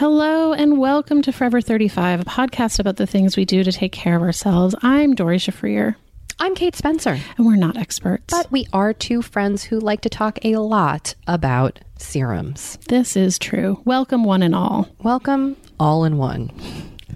[0.00, 3.92] Hello and welcome to Forever 35, a podcast about the things we do to take
[3.92, 4.74] care of ourselves.
[4.80, 5.94] I'm Doree Shafrir,
[6.38, 7.18] I'm Kate Spencer.
[7.36, 8.32] and we're not experts.
[8.32, 12.78] But we are two friends who like to talk a lot about serums.
[12.88, 13.82] this is true.
[13.84, 14.88] Welcome, one and all.
[15.02, 16.50] Welcome, all in one.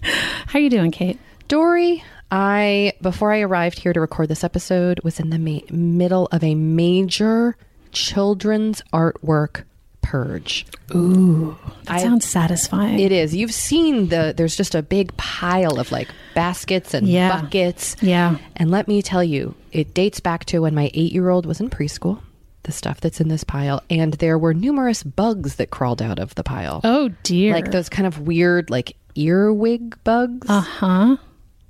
[0.02, 1.18] How are you doing, Kate?
[1.48, 6.28] Doree, I, before I arrived here to record this episode, was in the ma- middle
[6.32, 7.56] of a major
[7.92, 9.64] children's artwork
[10.04, 10.66] purge.
[10.94, 12.98] Ooh, that sounds satisfying.
[13.00, 13.34] It is.
[13.34, 17.40] You've seen the, there's just a big pile of like baskets and Yeah.
[17.40, 17.96] buckets.
[18.00, 18.36] yeah.
[18.56, 21.58] And let me tell you, it dates back to when my eight year old was
[21.60, 22.20] in preschool,
[22.64, 23.82] the stuff that's in this pile.
[23.90, 26.80] And there were numerous bugs that crawled out of the pile.
[26.84, 27.52] Oh dear.
[27.54, 30.48] Like those kind of weird, like earwig bugs.
[30.50, 31.16] Uh huh.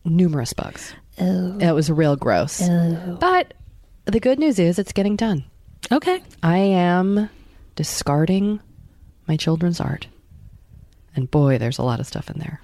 [0.05, 0.93] numerous bugs.
[1.21, 1.57] Oh.
[1.61, 2.61] It was real gross.
[3.21, 3.55] But
[4.07, 5.45] the good news is it's getting done.
[5.93, 6.23] Okay.
[6.43, 7.29] I am
[7.75, 8.61] discarding
[9.27, 10.07] my children's art.
[11.17, 12.61] And boy, there's a lot of stuff in there.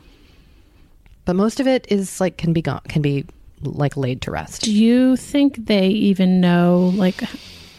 [1.25, 3.27] But most of it is like can be gone can be
[3.63, 4.63] like laid to rest.
[4.63, 7.23] Do you think they even know like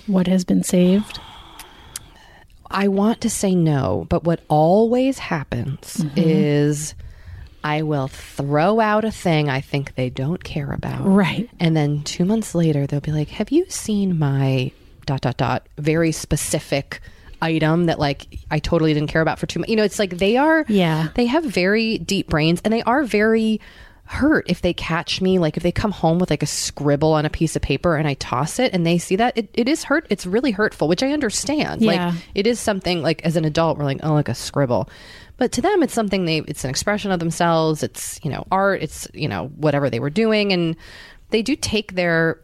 [0.08, 1.19] what has been saved?
[2.69, 6.18] I want to say no, but what always happens mm-hmm.
[6.18, 6.96] is
[7.63, 11.06] I will throw out a thing I think they don't care about.
[11.06, 11.50] Right.
[11.59, 14.72] And then two months later, they'll be like, Have you seen my
[15.06, 17.01] dot, dot, dot, very specific
[17.41, 19.69] item that like I totally didn't care about for too much.
[19.69, 21.07] You know, it's like they are, Yeah.
[21.15, 23.59] they have very deep brains and they are very
[24.05, 25.39] hurt if they catch me.
[25.39, 28.07] Like if they come home with like a scribble on a piece of paper and
[28.07, 30.05] I toss it and they see that, it, it is hurt.
[30.09, 31.81] It's really hurtful, which I understand.
[31.81, 32.07] Yeah.
[32.09, 34.89] Like it is something like as an adult, we're like, oh, like a scribble.
[35.38, 37.81] But to them, it's something they, it's an expression of themselves.
[37.83, 38.83] It's, you know, art.
[38.83, 40.51] It's, you know, whatever they were doing.
[40.53, 40.75] And
[41.29, 42.39] they do take their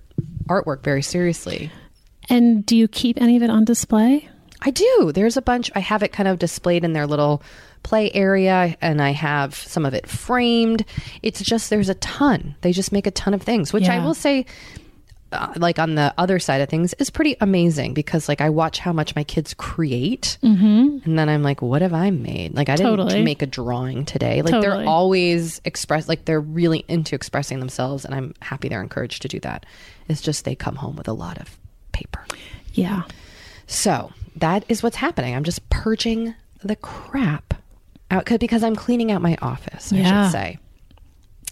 [0.48, 1.70] artwork very seriously.
[2.30, 4.30] And do you keep any of it on display?
[4.62, 5.12] I do.
[5.14, 5.70] There's a bunch.
[5.76, 7.42] I have it kind of displayed in their little
[7.84, 10.84] play area and I have some of it framed.
[11.22, 12.56] It's just, there's a ton.
[12.62, 14.46] They just make a ton of things, which I will say,
[15.32, 18.80] uh, like on the other side of things is pretty amazing because like I watch
[18.80, 22.78] how much my kids create and then I'm like what have I made like I
[22.78, 24.78] didn't make a drawing today like Totally.
[24.84, 29.28] they're always express like they're really into expressing themselves and I'm happy they're encouraged to
[29.28, 29.66] do that
[30.08, 31.60] it's just they come home with a lot of
[31.92, 32.26] paper
[32.72, 33.04] Yeah.
[33.68, 37.54] so that is what's happening I'm just purging the crap
[38.12, 40.26] out 'cause- because I'm cleaning out my office I Yeah.
[40.26, 40.60] should say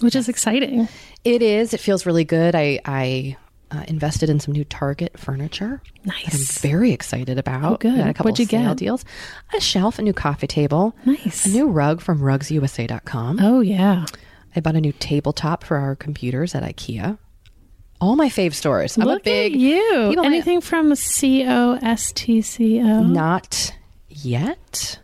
[0.02, 0.88] Which is exciting.
[1.24, 1.74] it is.
[1.74, 2.54] It feels really good.
[2.56, 3.38] I I
[3.72, 5.82] uh, invested in some new Target furniture.
[6.06, 7.64] that I'm very excited about.
[7.64, 8.00] Oh, good.
[8.00, 8.78] A couple What'd you sale get?
[8.78, 9.04] deals.
[9.56, 11.46] A shelf, a new coffee table, Nice.
[11.46, 13.40] a new rug from RugsUSA.com.
[13.42, 14.06] Oh, yeah.
[14.56, 17.18] I bought a new tabletop for our computers at IKEA.
[18.06, 18.98] All my fave stores.
[18.98, 20.14] I'm Look a big you.
[20.16, 23.02] Might- Anything from C O S T C O?
[23.04, 23.74] not
[24.10, 25.00] yet.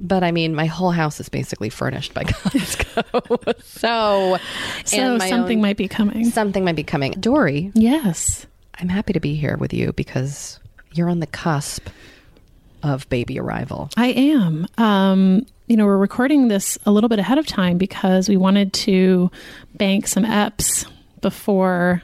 [0.00, 3.62] But I mean, my whole house is basically furnished by Costco.
[3.64, 4.38] so,
[4.84, 6.24] So something own- might be coming.
[6.30, 7.12] something might be coming.
[7.12, 8.46] Doree, Yes.
[8.80, 10.58] I'm happy to be here with you because
[10.92, 11.88] you're on the cusp
[12.82, 13.90] of baby arrival.
[13.96, 14.66] I am.
[14.76, 18.72] Um, you know, we're recording this a little bit ahead of time because we wanted
[18.72, 19.30] to
[19.74, 20.86] bank some EPs
[21.20, 22.02] before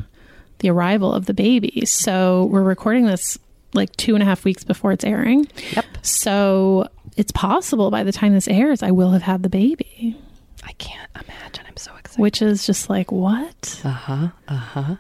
[0.59, 1.85] the arrival of the baby.
[1.87, 3.39] So we're recording this
[3.75, 5.47] like two and a half weeks before it's airing.
[5.73, 5.85] Yep.
[6.03, 10.17] So it's possible by the time this airs, I will have had the baby,
[10.65, 11.65] I can't imagine.
[11.69, 12.21] I'm so excited.
[12.23, 13.81] which is just like, what?
[13.85, 14.29] Uh huh.
[14.49, 14.97] Uh huh.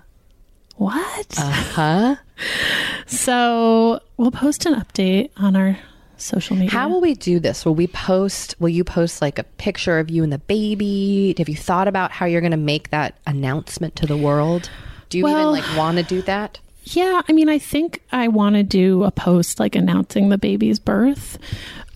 [0.76, 1.34] What?
[1.38, 2.16] Uh huh.
[3.06, 5.78] so we'll post an update on our
[6.16, 6.70] social media.
[6.70, 7.64] How will we do this?
[7.64, 8.54] Will we post?
[8.58, 11.34] Will you post like a picture of you and the baby?
[11.38, 14.70] Have you thought about how you're going to make that announcement to the world?
[15.08, 16.58] Do you Well- even like want to do that?
[16.84, 20.78] Yeah, I mean, I think I want to do a post like announcing the baby's
[20.78, 21.38] birth,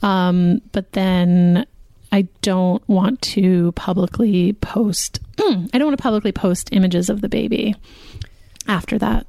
[0.03, 1.65] um, but then
[2.11, 5.19] I don't want to publicly post.
[5.41, 7.75] I don't want to publicly post images of the baby
[8.69, 9.27] after that.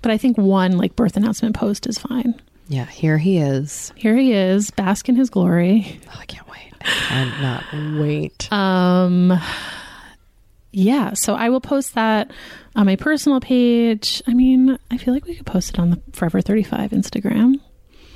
[0.00, 2.40] But I think one like birth announcement post is fine.
[2.68, 2.86] Yeah.
[2.86, 3.92] Here he is.
[3.96, 6.00] Here he is, bask in his glory.
[6.08, 6.72] Oh, I can't wait.
[6.80, 8.50] I cannot wait.
[8.50, 9.38] Um,
[10.74, 12.30] yeah, so I will post that
[12.76, 14.22] on my personal page.
[14.26, 17.54] I mean, I feel like we could post it on the Forever 35 Instagram.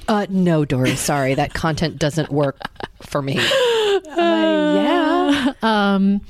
[0.09, 0.97] Uh, no, Doree.
[0.97, 2.59] Sorry, that content doesn't work
[3.03, 3.39] for me.
[3.39, 5.53] Uh, yeah.
[5.63, 6.21] um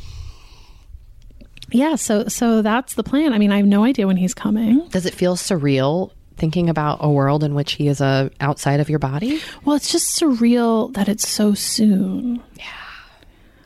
[1.71, 4.87] yeah so so that's the plan i mean i have no idea when he's coming
[4.89, 8.89] Does it feel surreal thinking about a world in which he is a outside of
[8.91, 9.41] your body?
[9.65, 12.65] well it's just surreal that it's so soon yeah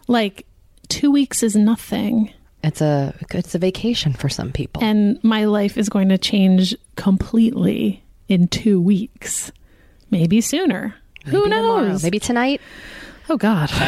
[0.09, 0.47] like
[0.89, 2.33] two weeks is nothing
[2.65, 4.83] It's a it's a vacation for some people.
[4.85, 9.51] and my life is going to change completely in two weeks
[10.11, 10.95] maybe sooner
[11.27, 11.89] who Maybe tomorrow.
[11.89, 12.61] knows Maybe tonight.
[13.29, 13.71] oh god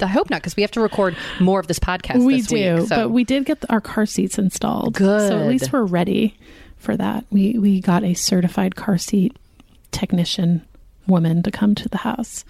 [0.00, 2.24] I hope not, because we have to record more of this podcast.
[2.24, 5.28] we this do week, so- but we did get the, our car seats installed Good.
[5.28, 6.36] so at least we're ready
[6.76, 9.36] for that we we got a certified car seat
[9.90, 10.62] technician
[11.06, 12.44] woman to come to the house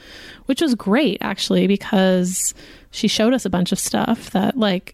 [0.47, 2.55] which was great actually because
[2.91, 4.94] she showed us a bunch of stuff that like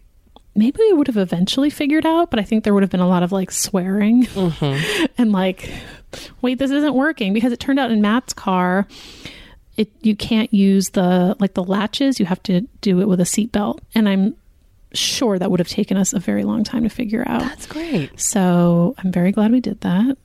[0.55, 3.07] maybe we would have eventually figured out but i think there would have been a
[3.07, 4.27] lot of like swearing.
[5.17, 5.69] And like
[6.41, 7.33] wait this isn't working.
[7.33, 8.85] Because it turned out in matt's car
[9.77, 12.19] it you can't use the like the latches.
[12.19, 13.79] You have to do it with a seatbelt.
[13.95, 14.35] And i'm
[14.93, 17.39] sure that would have taken us a very long time to figure out.
[17.41, 18.19] That's great.
[18.19, 20.17] so i'm very glad we did that.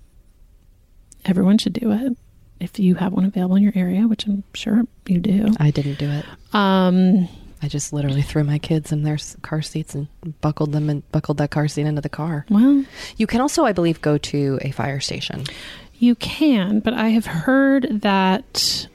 [1.25, 2.17] Everyone should do it.
[2.59, 5.53] If you have one available in your area which i'm sure you do.
[5.61, 6.25] I didn't do it.
[6.53, 7.29] um
[7.63, 10.09] I just literally threw my kids in their car seats and
[10.41, 12.45] buckled them and buckled that car seat into the car.
[12.51, 12.85] well
[13.17, 15.45] You can also, I believe, go to a fire station.
[15.95, 18.89] You can, but I have heard that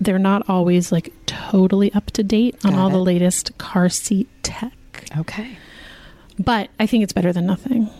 [0.00, 4.28] they're not always like totally up to date on Got all the latest car seat
[4.42, 4.72] tech.
[5.18, 5.58] Okay.
[6.38, 7.90] But I think it's better than nothing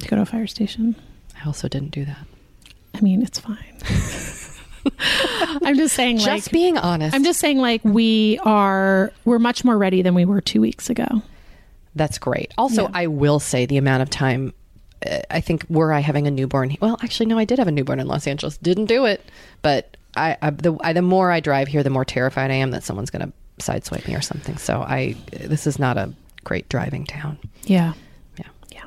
[0.00, 0.96] to go to a fire station.
[1.40, 2.26] I also didn't do that.
[2.94, 3.78] I mean, it's fine.
[5.62, 7.14] I'm just saying, like, Just being honest.
[7.14, 10.90] I'm just saying, like, we are we're much more ready than we were two weeks
[10.90, 11.06] ago.
[11.94, 12.52] That's great.
[12.58, 12.90] Also, Yeah.
[12.94, 14.52] I will say the amount of time.
[15.04, 16.76] Uh, I think were I having a newborn?
[16.80, 17.38] Well, actually, no.
[17.38, 18.56] I did have a newborn in Los Angeles.
[18.58, 19.24] Didn't do it,
[19.62, 22.70] but I, I the I, the more I drive here, the more terrified I am
[22.72, 23.32] that someone's going to
[23.64, 24.56] sideswipe me or something.
[24.58, 26.12] So I this is not a
[26.44, 27.38] great driving town.
[27.64, 27.92] Yeah,
[28.38, 28.84] Yeah, yeah.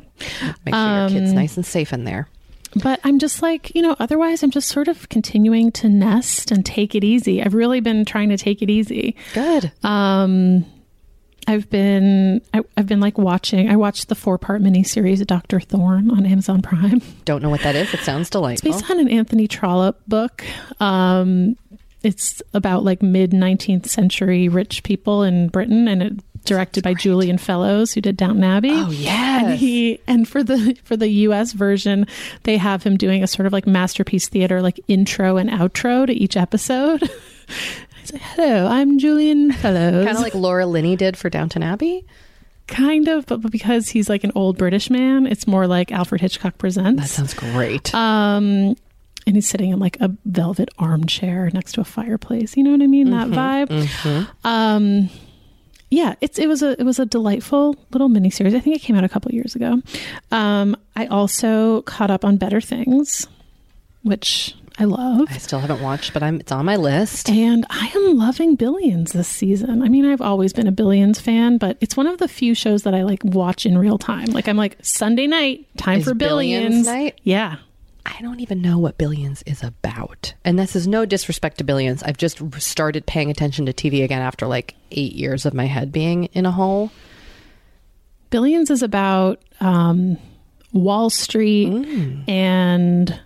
[0.66, 2.28] make sure your kid's Um, nice and safe in there.
[2.76, 6.66] But I'm just like, you know, otherwise, I'm just sort of continuing to nest and
[6.66, 7.42] take it easy.
[7.44, 9.16] I've really been trying to take it easy.
[9.34, 9.72] Good.
[9.84, 10.66] Um,
[11.48, 13.70] I've been, I, I've been like watching.
[13.70, 17.02] I watched the four part miniseries Doctor Thorne on Amazon Prime.
[17.26, 17.94] Don't know what that is.
[17.94, 18.70] It sounds delightful.
[18.70, 20.44] It's based on an Anthony Trollope book.
[20.80, 21.58] Um,
[22.04, 26.14] it's about like mid 19th century rich people in Britain, and it
[26.46, 28.72] directed by Julian Fellowes, who did Downton Abbey.
[28.72, 29.44] Oh, yes.
[29.46, 31.54] And he and for the for the U.S.
[31.54, 32.08] version,
[32.44, 36.14] they have him doing a sort of like masterpiece theater, like intro and outro to
[36.14, 37.02] each episode.
[38.02, 42.06] He's like, "Hello, I'm Julian Fellowes." Kind of like Laura Linney did for Downton Abbey.
[42.68, 46.22] kind of, but, but because he's like an old British man, it's more like Alfred
[46.22, 47.02] Hitchcock presents.
[47.02, 47.94] That sounds great.
[47.94, 48.76] Um,
[49.28, 52.56] and he's sitting in like a velvet armchair next to a fireplace.
[52.58, 53.12] You know what I mean?
[53.12, 54.28] That vibe.
[54.44, 55.10] Um,
[55.92, 58.56] yeah, it's it was a it was a delightful little miniseries.
[58.56, 59.82] I think it came out a couple years ago.
[60.32, 63.28] Um, I also caught up on Better Things,
[64.02, 65.28] which I love.
[65.30, 67.30] I still haven't watched, but I'm it's on my list.
[67.30, 69.82] And I am loving Billions this season.
[69.82, 72.84] I mean, I've always been a Billions fan, but it's one of the few shows
[72.84, 74.28] that I like watch in real time.
[74.28, 76.88] Like I'm like Sunday night, time Is for Billions Billions.
[76.88, 77.20] night?
[77.24, 77.58] Yeah.
[78.06, 80.34] I don't even know what Billions is about.
[80.44, 82.04] And this is no disrespect to Billions.
[82.04, 85.92] I've just started paying attention to TV again after like eight years of my head
[85.92, 86.92] being in a hole.
[88.30, 90.18] Billions is about um,
[90.72, 93.20] Wall Street and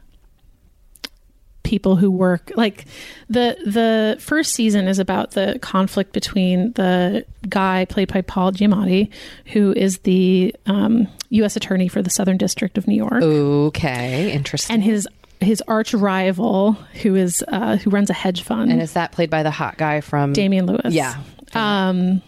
[1.65, 2.85] people who work like
[3.29, 9.09] the the first season is about the conflict between the guy played by Paul Giamatti,
[9.47, 11.55] who is the um, U.S.
[11.57, 14.73] attorney for the Southern District of New York, Okay, interesting.
[14.75, 15.07] and his
[15.41, 19.29] his arch rival, who is uh, who runs a hedge fund, And is that played
[19.29, 20.93] by the hot guy from Damian Lewis.
[20.93, 21.15] Yeah,
[21.53, 22.21] Um,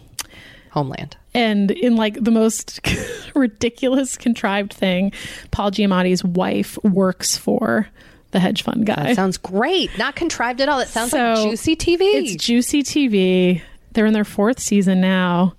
[0.72, 1.16] Homeland.
[1.32, 2.80] and in like the most
[3.34, 5.12] ridiculous contrived thing,
[5.50, 7.88] Paul Giamatti's wife works for
[8.30, 9.04] the hedge fund guy.
[9.04, 9.96] That sounds great.
[9.98, 10.80] Not contrived at all.
[10.80, 12.00] It sounds like juicy TV.
[12.00, 13.62] It's juicy TV.
[13.92, 15.54] They're in their fourth season now.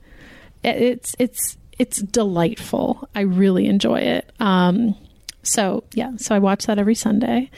[0.63, 3.07] It's it's it's delightful.
[3.15, 4.31] I really enjoy it.
[4.39, 4.95] Um,
[5.43, 7.49] so yeah, so I watch that every Sunday,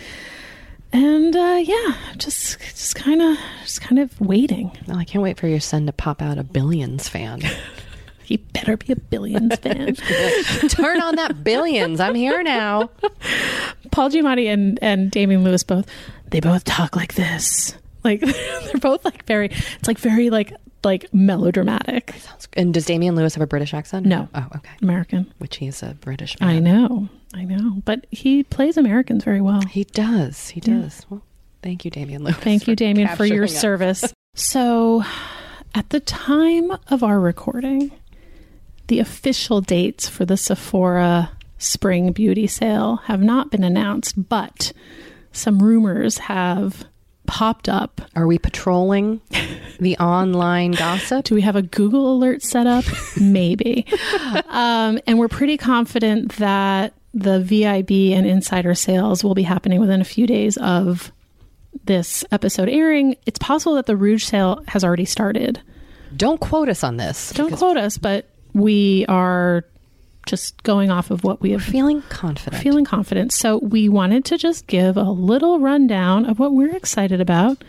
[0.93, 4.71] and uh, yeah, just just kind of just kind of waiting.
[4.87, 7.41] Well, I can't wait for your son to pop out a Billions fan.
[8.31, 9.93] He better be a Billions fan.
[10.69, 11.99] Turn on that Billions.
[11.99, 12.89] I'm here now.
[13.91, 15.85] Paul Giamatti and and Damian Lewis both
[16.29, 17.75] they both talk like this.
[18.05, 20.53] Like they're both like very it's like very like
[20.85, 22.15] like melodramatic.
[22.53, 24.05] And does Damian Lewis have a British accent?
[24.05, 24.29] No.
[24.33, 24.71] Oh, okay.
[24.81, 25.29] American.
[25.39, 26.49] Which he's a British man.
[26.49, 27.09] I know.
[27.33, 27.81] I know.
[27.83, 29.59] But he plays Americans very well.
[29.65, 30.47] He does.
[30.47, 31.05] He does.
[31.09, 31.21] Well,
[31.61, 32.37] thank you, Damian Lewis.
[32.37, 33.57] Thank you, Damian, for your us.
[33.57, 34.13] service.
[34.35, 35.03] So,
[35.75, 37.91] at the time of our recording,
[38.91, 44.73] the official dates for the Sephora Spring Beauty Sale have not been announced, but
[45.31, 46.83] some rumors have
[47.25, 48.01] popped up.
[48.17, 49.21] Are we patrolling
[49.79, 51.23] the online gossip?
[51.23, 52.83] Do we have a Google alert set up?
[53.15, 53.85] Maybe.
[54.49, 60.01] um, and we're pretty confident that the VIB and insider sales will be happening within
[60.01, 61.13] a few days of
[61.85, 63.15] this episode airing.
[63.25, 65.61] It's possible that the Rouge sale has already started.
[66.17, 67.31] Don't quote us on this.
[67.31, 69.65] Don't quote us, but we are
[70.25, 72.61] just going off of what we have we're feeling confident.
[72.61, 73.31] feeling confident.
[73.31, 77.63] So we wanted to just give a little rundown of what we're excited about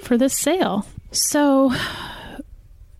[0.00, 0.86] for this sale.
[1.12, 1.72] So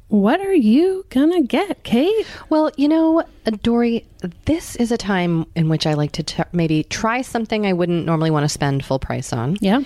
[0.08, 2.26] what are you gonna get, Kate?
[2.48, 3.24] Well, you know,
[3.62, 4.04] Doree,
[4.44, 8.06] this is a time in which I like to t- maybe try something I wouldn't
[8.06, 9.56] normally want to spend full price on.
[9.60, 9.80] Yeah.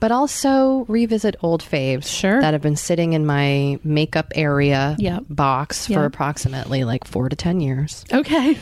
[0.00, 2.40] But also revisit old faves Sure.
[2.40, 5.24] that have been sitting in my makeup area Yep.
[5.30, 6.06] box for Yep.
[6.06, 8.04] approximately like four to 10 years.
[8.12, 8.56] Okay.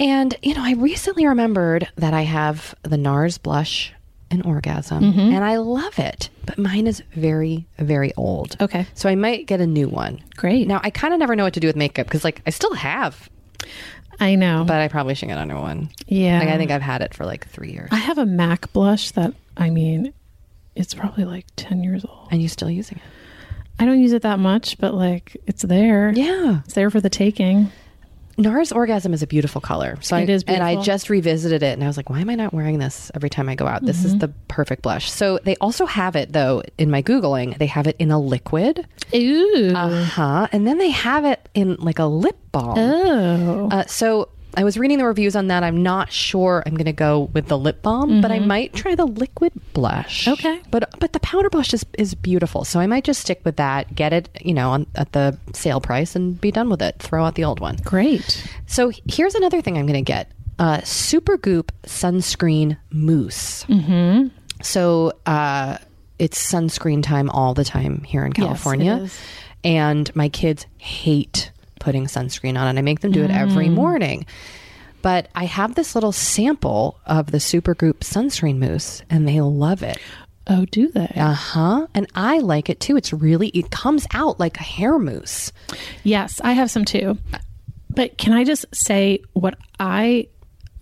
[0.00, 3.92] And, you know, I recently remembered that I have the NARS blush
[4.30, 5.18] and orgasm, Mm-hmm.
[5.32, 6.28] and I love it.
[6.46, 8.56] But mine is very, very old.
[8.60, 8.86] Okay.
[8.94, 10.20] So I might get a new one.
[10.36, 10.68] Great.
[10.68, 12.74] Now, I kind of never know what to do with makeup because, like, I still
[12.74, 13.28] have,
[14.20, 14.64] I know.
[14.66, 15.88] but I probably should get a new one.
[16.06, 16.38] yeah.
[16.40, 17.88] Like, I think I've had it for like three years.
[17.90, 20.12] I have a MAC blush that I mean
[20.78, 22.28] it's probably like 10 years old.
[22.30, 23.02] And you still using it?
[23.80, 26.10] I don't use it that much, but like it's there.
[26.14, 26.60] Yeah.
[26.64, 27.70] It's there for the taking.
[28.36, 29.98] NARS Orgasm is a beautiful color.
[30.00, 32.30] So It I, is And I just revisited it and I was like, why am
[32.30, 33.84] I not wearing this every time I go out?
[33.84, 34.06] This Mm-hmm.
[34.06, 35.10] is the perfect blush.
[35.10, 38.86] So they also have it, though, in my Googling, they have it in a liquid.
[39.12, 39.72] Ooh.
[39.74, 40.46] Uh huh.
[40.52, 42.78] And then they have it in like a lip balm.
[42.78, 43.68] oh.
[43.72, 45.62] Uh, so I was reading the reviews on that.
[45.62, 48.96] I'm not sure I'm going to go with the lip balm, but I might try
[48.96, 50.24] the liquid blush.
[50.24, 50.32] Mm-hmm.
[50.32, 50.60] Okay.
[50.72, 53.94] But but the powder blush is is beautiful, so I might just stick with that.
[53.94, 56.98] Get it, you know, on, at the sale price and be done with it.
[56.98, 57.76] Throw out the old one.
[57.84, 58.50] Great.
[58.66, 63.64] So here's another thing I'm going to get: uh, Supergoop sunscreen mousse.
[63.66, 64.26] Mm-hmm.
[64.60, 65.78] So uh,
[66.18, 69.16] it's sunscreen time all the time here in California, is.
[69.62, 71.52] and my kids hate
[71.88, 74.26] putting sunscreen on, and I make them do it every morning.
[75.00, 79.96] But I have this little sample of the Supergoop sunscreen mousse, and they love it.
[80.48, 81.10] Oh, do they?
[81.16, 81.86] Uh huh.
[81.94, 82.98] And I like it too.
[82.98, 85.50] It's really, it comes out like a hair mousse.
[86.04, 87.16] Yes, I have some too.
[87.88, 90.28] But can I just say what I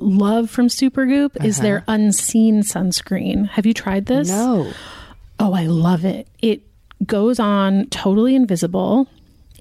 [0.01, 3.49] love from Supergoop is their unseen sunscreen.
[3.51, 4.29] Have you tried this?
[4.29, 4.73] No.
[5.39, 6.27] Oh, I love it.
[6.43, 6.63] It
[7.07, 9.07] goes on totally invisible.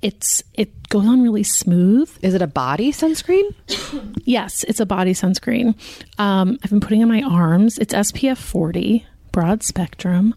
[0.06, 2.16] It's it goes on really smooth.
[2.22, 3.56] Is it a body sunscreen?
[4.24, 5.74] Yes, it's a body sunscreen.
[6.20, 7.80] Um, I've been putting on my arms.
[7.80, 10.36] It's SPF 40, broad spectrum.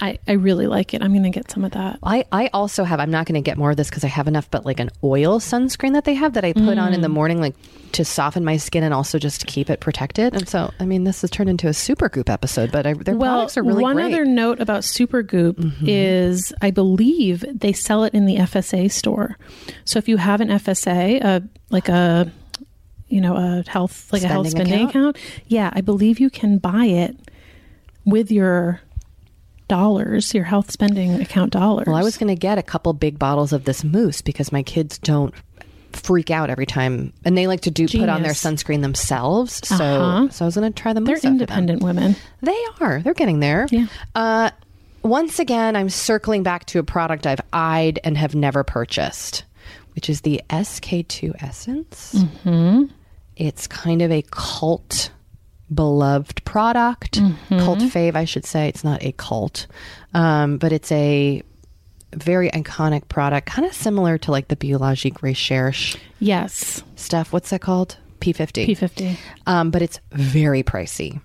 [0.00, 1.02] I, I really like it.
[1.02, 2.00] I'm going to get some of that.
[2.02, 4.26] I, I also have, I'm not going to get more of this because I have
[4.26, 7.02] enough, but like an oil sunscreen that they have that I put on in Mm.
[7.02, 7.54] the morning, like
[7.92, 10.34] to soften my skin and also just to keep it protected.
[10.34, 13.14] And so, I mean, this has turned into a super goop episode, but I, their
[13.14, 14.06] well, products are really one great.
[14.06, 14.14] Mm-hmm.
[14.14, 19.38] other note about Supergoop is I believe they sell it in the FSA store.
[19.84, 22.32] So if you have an FSA, uh, like a
[23.06, 25.16] you know a health like a health Spending spending account?
[25.16, 27.16] account, yeah, I believe you can buy it
[28.04, 28.80] with your
[29.68, 31.86] dollars, your health spending account dollars.
[31.86, 34.62] well, I was going to get a couple big bottles of this mousse because my
[34.62, 35.34] kids don't
[35.92, 39.76] freak out every time and they like to do put on their sunscreen themselves so
[39.76, 40.28] Uh-huh.
[40.28, 41.34] so i was going to try the They're mousse them.
[41.34, 42.16] independent women.
[42.42, 43.00] They are.
[43.00, 43.68] They're getting there.
[43.70, 43.86] Yeah.
[44.12, 44.50] Uh,
[45.02, 49.44] once again, I'm circling back to a product I've eyed and have never purchased,
[49.94, 52.14] which is the SK-II Essence.
[52.16, 52.86] Mm-hmm.
[53.36, 55.10] It's kind of a cult
[55.74, 58.68] beloved product, cult fave, I should say.
[58.68, 59.66] It's not a cult,
[60.14, 61.42] um, but it's a
[62.14, 67.32] very iconic product, kind of similar to like the Biologique Recherche Yes, stuff.
[67.32, 67.96] What's that called?
[68.20, 69.16] P50 P50.
[69.46, 71.20] um, but it's very pricey,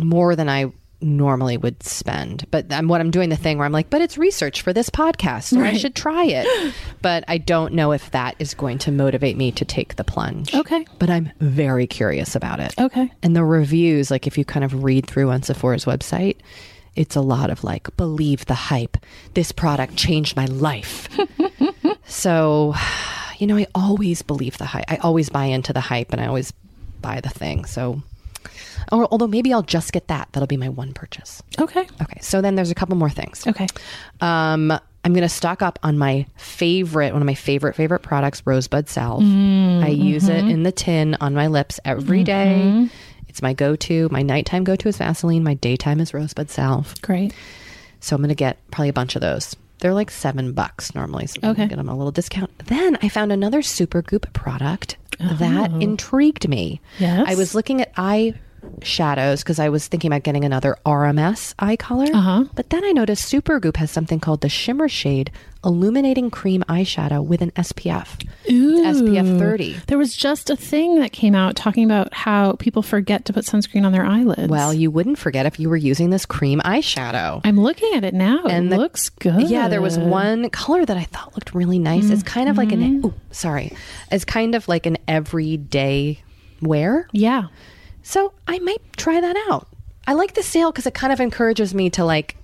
[0.00, 2.46] more than I normally would spend.
[2.50, 4.90] But I'm, what I'm doing the thing where I'm like, but it's research for this
[4.90, 6.74] podcast, so I should try it.
[7.02, 10.54] but I don't know if that is going to motivate me to take the plunge.
[10.54, 10.86] Okay.
[10.98, 12.74] but I'm very curious about it.
[12.78, 13.10] Okay.
[13.22, 16.36] And the reviews, like if you kind of read through on Sephora's website,
[16.94, 18.96] it's a lot of like, believe the hype.
[19.34, 21.08] This product changed my life.
[22.06, 22.74] so,
[23.38, 24.86] you know, I always believe the hype.
[24.88, 26.52] I always buy into the hype and I always
[27.02, 27.66] buy the thing.
[27.66, 28.02] So,
[28.92, 30.28] or although maybe I'll just get that.
[30.32, 31.42] That'll be my one purchase.
[31.60, 31.86] Okay.
[32.02, 32.18] Okay.
[32.20, 33.46] So then there's a couple more things.
[33.46, 33.66] Okay.
[34.20, 34.70] Um,
[35.04, 38.88] I'm going to stock up on my favorite, one of my favorite, favorite products, Rosebud
[38.88, 39.22] Salve.
[39.22, 40.50] Mm, I use it mm-hmm.
[40.50, 42.86] in the tin on my lips every mm-hmm.
[42.86, 42.90] day.
[43.28, 44.08] It's my go to.
[44.10, 45.44] My nighttime go to is Vaseline.
[45.44, 46.94] My daytime is Rosebud Salve.
[47.02, 47.34] Great.
[48.00, 49.54] So I'm going to get probably a bunch of those.
[49.78, 51.26] They're like seven bucks normally.
[51.26, 51.66] So Okay.
[51.66, 52.50] get them a little discount.
[52.66, 55.34] Then I found another Super Goop product oh.
[55.34, 56.80] that intrigued me.
[56.98, 57.24] Yes.
[57.28, 58.34] I was looking at eye
[58.82, 62.06] shadows because I was thinking about getting another RMS eye color.
[62.12, 62.44] Uh-huh.
[62.54, 65.30] But then I noticed Super Goop has something called the Shimmer Shade
[65.64, 68.24] Illuminating Cream Eyeshadow with an SPF.
[68.50, 68.84] Ooh.
[68.84, 69.76] SPF 30.
[69.88, 73.44] There was just a thing that came out talking about how people forget to put
[73.44, 74.48] sunscreen on their eyelids.
[74.48, 77.40] Well, you wouldn't forget if you were using this cream eyeshadow.
[77.44, 78.44] I'm looking at it now.
[78.44, 79.50] And it the- looks good.
[79.50, 82.10] Yeah, there was one color that I thought looked really nice.
[82.10, 82.82] It's kind of like Mm-hmm.
[82.82, 83.72] an oh, sorry.
[84.12, 86.20] It's kind of like an everyday
[86.62, 87.08] wear.
[87.12, 87.46] Yeah.
[88.06, 89.66] So I might try that out.
[90.06, 92.36] I like the sale because it kind of encourages me to like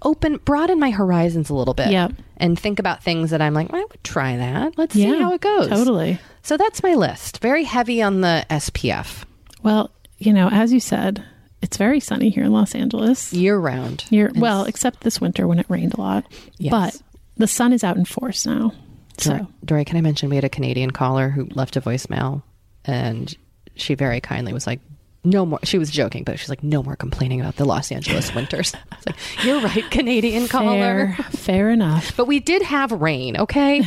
[0.00, 1.90] open broaden my horizons a little bit.
[1.90, 2.12] Yep.
[2.38, 4.78] And think about things that I'm like, well, I would try that.
[4.78, 5.68] Let's see how it goes.
[5.68, 6.18] totally.
[6.42, 7.42] So that's my list.
[7.42, 9.24] Very heavy on the SPF.
[9.62, 11.22] Well, you know, as you said,
[11.60, 13.30] it's very sunny here in Los Angeles.
[13.30, 14.04] Year round.
[14.08, 16.24] You're, well, except this winter when it rained a lot.
[16.56, 16.70] Yes.
[16.70, 17.02] But
[17.36, 18.72] the sun is out in force now.
[19.18, 22.42] Doree, So, Doree, can I mention we had a Canadian caller who left a voicemail
[22.86, 23.36] and
[23.78, 24.80] she very kindly was like,
[25.24, 25.58] no more.
[25.64, 28.74] She was joking, but she's like, no more complaining about the Los Angeles winters.
[28.74, 31.14] I was like, You're right, Canadian caller.
[31.16, 32.16] fair, fair enough.
[32.16, 33.86] But we did have rain, okay?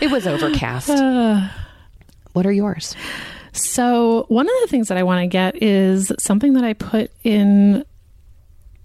[0.00, 0.88] it was overcast.
[2.32, 2.96] what are yours?
[3.52, 7.12] So, one of the things that I want to get is something that I put
[7.22, 7.84] in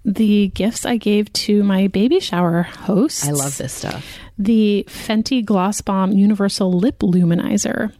[0.04, 3.26] the gifts I gave to my baby shower hosts.
[3.26, 4.06] I love this stuff.
[4.38, 7.92] The Fenty Gloss Bomb Universal Lip Luminizer.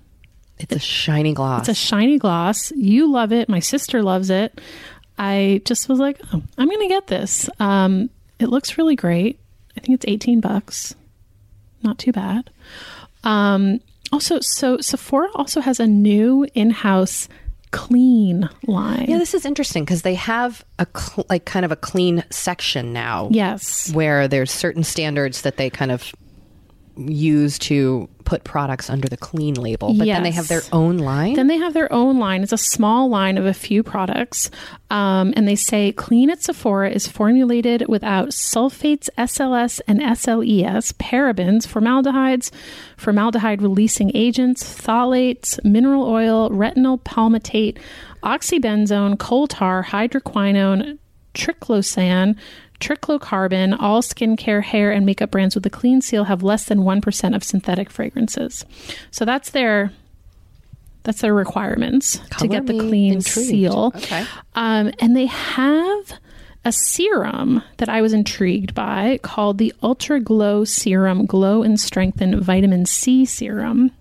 [0.63, 1.61] It's a shiny gloss.
[1.69, 2.71] It's a shiny gloss.
[2.73, 3.49] You love it.
[3.49, 4.61] My sister loves it.
[5.19, 7.49] I just was like, oh, I'm going to get this.
[7.59, 9.39] Um, it looks really great.
[9.77, 10.95] I think it's 18 bucks.
[11.83, 12.51] Not too bad.
[13.25, 13.81] Um,
[14.13, 17.29] also, so Sephora also has a new in-house
[17.71, 19.07] clean line.
[19.09, 22.93] yeah, this is interesting because they have a cl- like kind of a clean section
[22.93, 23.29] now.
[23.31, 23.93] yes.
[23.93, 26.13] where there's certain standards that they kind of
[26.97, 31.35] use to put products under the clean label, but then they have their own line.
[31.35, 32.43] Then they have their own line.
[32.43, 34.51] It's a small line of a few products.
[34.91, 41.67] Um, and they say Clean at Sephora is formulated without sulfates, SLS, and SLES, parabens,
[41.67, 42.53] formaldehydes,
[42.97, 47.79] formaldehyde releasing agents, phthalates, mineral oil, retinyl palmitate,
[48.23, 50.99] oxybenzone, coal tar, hydroquinone,
[51.35, 52.37] triclosan,
[52.81, 53.77] triclocarban.
[53.79, 57.45] All skincare, hair, and makeup brands with a clean seal have less than 1% of
[57.45, 58.65] synthetic fragrances.
[59.11, 59.93] So that's their
[61.03, 63.49] that's their requirements to get the clean intrigued.
[63.49, 63.93] seal.
[63.97, 64.27] Okay.
[64.55, 66.13] Um, and they have
[66.65, 72.41] a serum that I was intrigued by called the Ultra Glow Serum Glow and Strengthen
[72.41, 73.93] Vitamin C Serum.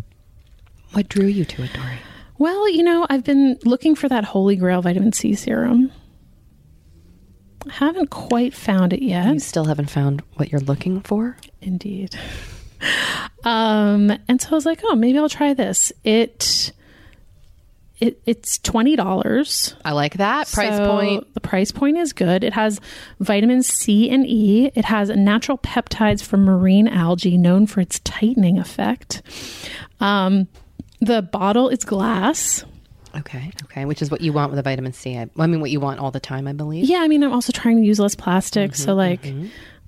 [0.91, 1.99] What drew you to it, Doree?
[2.37, 5.91] Well, you know, I've been looking for that holy grail vitamin C serum.
[7.69, 9.33] Haven't quite found it yet.
[9.33, 11.37] You still haven't found what you're looking for?
[11.61, 12.15] Indeed.
[13.43, 15.91] Um, and so I was like, oh, maybe I'll try this.
[16.03, 16.71] It
[17.99, 19.75] it it's twenty dollars.
[19.83, 21.33] I like that price So point.
[21.33, 22.43] The price point is good.
[22.43, 22.79] It has
[23.19, 24.71] vitamins C and E.
[24.73, 29.21] It has natural peptides from marine algae, known for its tightening effect.
[29.99, 30.47] Um,
[31.01, 32.63] the bottle is glass.
[33.17, 35.17] Okay, okay, which is what you want with a vitamin C.
[35.17, 36.85] I, I mean, what you want all the time, I believe.
[36.85, 39.25] Yeah, I mean, I'm also trying to use less plastic, Mm-hmm, so like,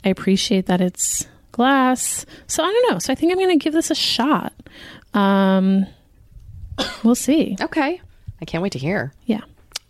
[0.04, 2.26] I appreciate that it's glass.
[2.48, 3.00] So I don't know.
[3.00, 4.54] So I think I'm going to give this a shot.
[5.14, 5.86] Um,
[7.04, 7.56] we'll see.
[7.62, 8.02] Okay,
[8.42, 9.14] I can't wait to hear.
[9.26, 9.42] Yeah.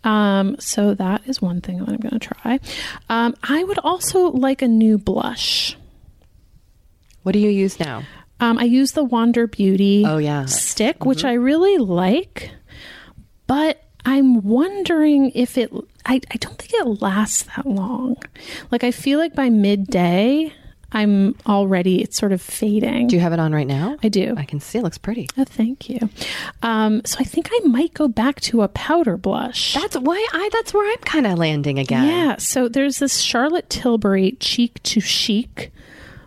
[0.04, 2.58] Um, so that is one thing that I'm going to try.
[3.08, 5.76] Um, I would also like a new blush.
[7.22, 8.02] What do you use now?
[8.40, 10.46] Um, I use the Wander Beauty Oh, yeah.
[10.46, 12.50] stick, which I really like,
[13.46, 15.70] but I'm wondering if it,
[16.06, 18.16] I, I don't think it lasts that long.
[18.70, 20.52] Like, I feel like by midday,
[20.90, 23.06] I'm already, it's sort of fading.
[23.06, 23.96] Do you have it on right now?
[24.02, 24.34] I do.
[24.36, 25.28] I can see it looks pretty.
[25.38, 26.10] Oh, thank you.
[26.62, 29.74] Um, so I think I might go back to a powder blush.
[29.74, 30.50] That's why I.
[30.52, 32.06] That's where I'm kind of landing again.
[32.06, 32.36] Yeah.
[32.36, 35.72] So there's this Charlotte Tilbury Cheek to Chic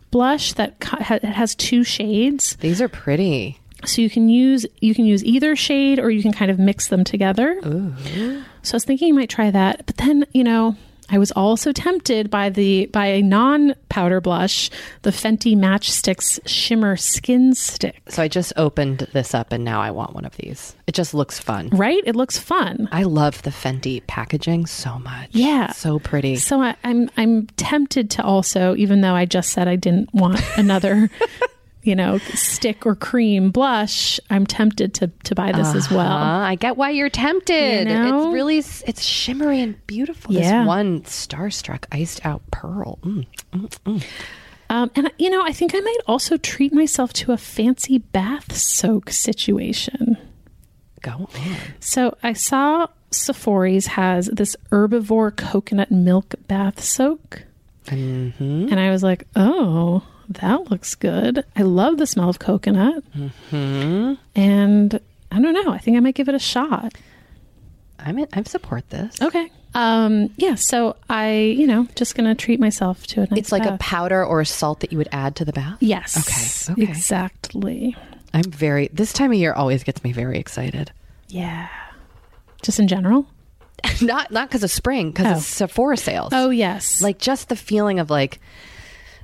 [0.09, 2.55] blush that co- ha- it has two shades.
[2.55, 3.59] These are pretty.
[3.85, 6.87] So you can use you can use either shade or you can kind of mix
[6.87, 7.59] them together.
[7.63, 8.41] Uh-huh.
[8.63, 10.75] So I was thinking you might try that, but then you know
[11.09, 14.71] I was also tempted by the by a non powder blush,
[15.03, 18.01] the Fenty Match Stix Shimmer Skin Stick.
[18.09, 20.75] So I just opened this up, and now I want one of these.
[20.87, 21.69] It just looks fun.
[21.69, 22.01] Right?
[22.05, 22.89] It looks fun.
[22.91, 25.29] I love the Fenty packaging so much.
[25.31, 25.71] Yeah.
[25.73, 26.37] so pretty.
[26.37, 30.41] So I, I'm I'm tempted to also, even though I just said I didn't want
[30.57, 31.09] another,
[31.85, 36.11] you know, stick or cream blush, I'm tempted to to buy this as Uh, well.
[36.11, 37.87] I get why you're tempted.
[37.87, 38.25] You know?
[38.27, 40.33] It's really it's shimmery and beautiful.
[40.33, 40.59] Yeah.
[40.59, 42.99] This one starstruck iced out pearl.
[43.03, 44.03] Mm.
[44.69, 48.55] Um, and you know, I think I might also treat myself to a fancy bath
[48.55, 50.17] soak situation.
[51.01, 51.29] Go on.
[51.79, 57.43] So I saw Sephora's has this herbivore coconut milk bath soak.
[57.85, 58.69] Mm-hmm.
[58.71, 61.43] And I was like, oh, that looks good.
[61.55, 63.03] I love the smell of coconut.
[63.17, 64.13] Mm-hmm.
[64.35, 64.99] And
[65.31, 65.71] I don't know.
[65.71, 66.93] I think I might give it a shot.
[67.99, 69.21] I'm in, I support this.
[69.21, 69.49] Okay.
[69.73, 70.55] Um, yeah.
[70.55, 73.77] So I, you know, just going to treat myself to a nice It's like a
[73.77, 75.77] powder or a salt that you would add to the bath.
[75.81, 76.67] Yes.
[76.67, 76.89] Okay, okay.
[76.91, 77.95] Exactly.
[78.33, 78.89] I'm very.
[78.93, 80.91] This time of year always gets me very excited.
[81.27, 81.67] Yeah.
[82.61, 83.25] Just in general?
[84.01, 85.37] not not because of spring, because Oh.
[85.37, 86.29] it's Sephora sales.
[86.33, 87.01] Oh, yes.
[87.01, 88.39] like just the feeling of like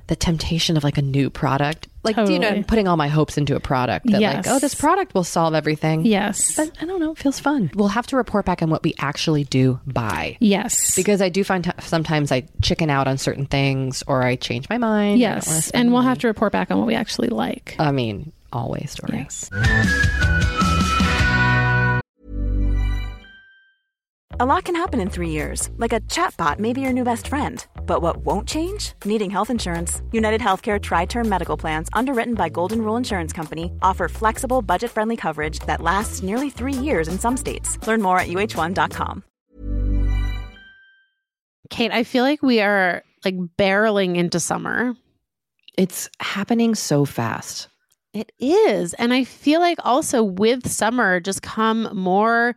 [0.08, 1.88] the temptation of like a new product.
[2.04, 4.46] Like you know, I'm putting all my hopes into a product that Yes.
[4.46, 6.04] like, oh, this product will solve everything.
[6.04, 6.56] yes.
[6.56, 7.70] But I don't know, it feels fun.
[7.74, 10.36] We'll have to report back on what we actually do buy.
[10.40, 10.96] yes.
[10.96, 14.68] Because I do find t- sometimes I chicken out on certain things or I change
[14.68, 15.22] my mind.
[15.22, 15.70] I don't wanna yes.
[15.70, 16.08] And we'll money.
[16.08, 17.76] have to report back on what we actually like.
[17.78, 19.18] I mean, always story.
[19.18, 19.48] Yes.
[24.42, 27.28] A lot can happen in three years, like a chatbot may be your new best
[27.28, 27.64] friend.
[27.86, 28.94] But what won't change?
[29.04, 30.02] Needing health insurance.
[30.10, 34.90] United Healthcare Tri Term Medical Plans, underwritten by Golden Rule Insurance Company, offer flexible, budget
[34.90, 37.78] friendly coverage that lasts nearly three years in some states.
[37.86, 39.22] Learn more at uh1.com.
[41.70, 44.96] Kate, I feel like we are like barreling into summer.
[45.78, 47.68] It's happening so fast.
[48.12, 48.92] It is.
[48.94, 52.56] And I feel like also with summer just come more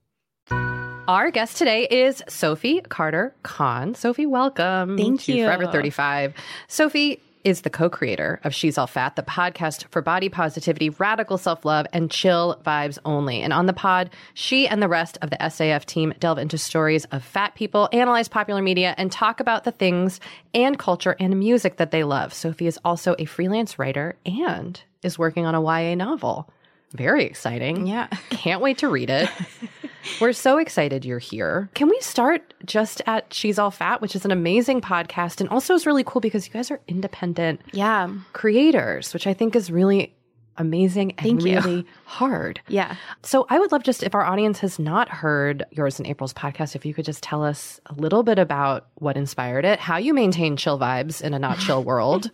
[1.11, 3.95] Our guest today is Sophie Carter Kahn.
[3.95, 4.95] Sophie, welcome.
[4.97, 5.43] Thank to you.
[5.43, 6.33] Forever 35.
[6.69, 11.85] Sophie is the co-creator of She's All Fat, the podcast for body positivity, radical self-love,
[11.91, 13.41] and chill vibes only.
[13.41, 17.03] And on the pod, she and the rest of the SAF team delve into stories
[17.11, 20.21] of fat people, analyze popular media, and talk about the things
[20.53, 22.33] and culture and music that they love.
[22.33, 26.49] Sophie is also a freelance writer and is working on a YA novel.
[26.93, 27.87] Very exciting.
[27.87, 28.07] Yeah.
[28.29, 29.29] Can't wait to read it.
[30.19, 31.69] We're so excited you're here.
[31.75, 35.73] Can we start just at She's All Fat, which is an amazing podcast and also
[35.75, 38.09] is really cool because you guys are independent Yeah.
[38.33, 40.15] creators, which I think is really
[40.57, 41.55] amazing and Thank you.
[41.59, 42.61] really hard.
[42.67, 42.95] Yeah.
[43.23, 46.75] So I would love just if our audience has not heard yours and April's podcast,
[46.75, 50.13] if you could just tell us a little bit about what inspired it, how you
[50.15, 52.31] maintain chill vibes in a not chill world,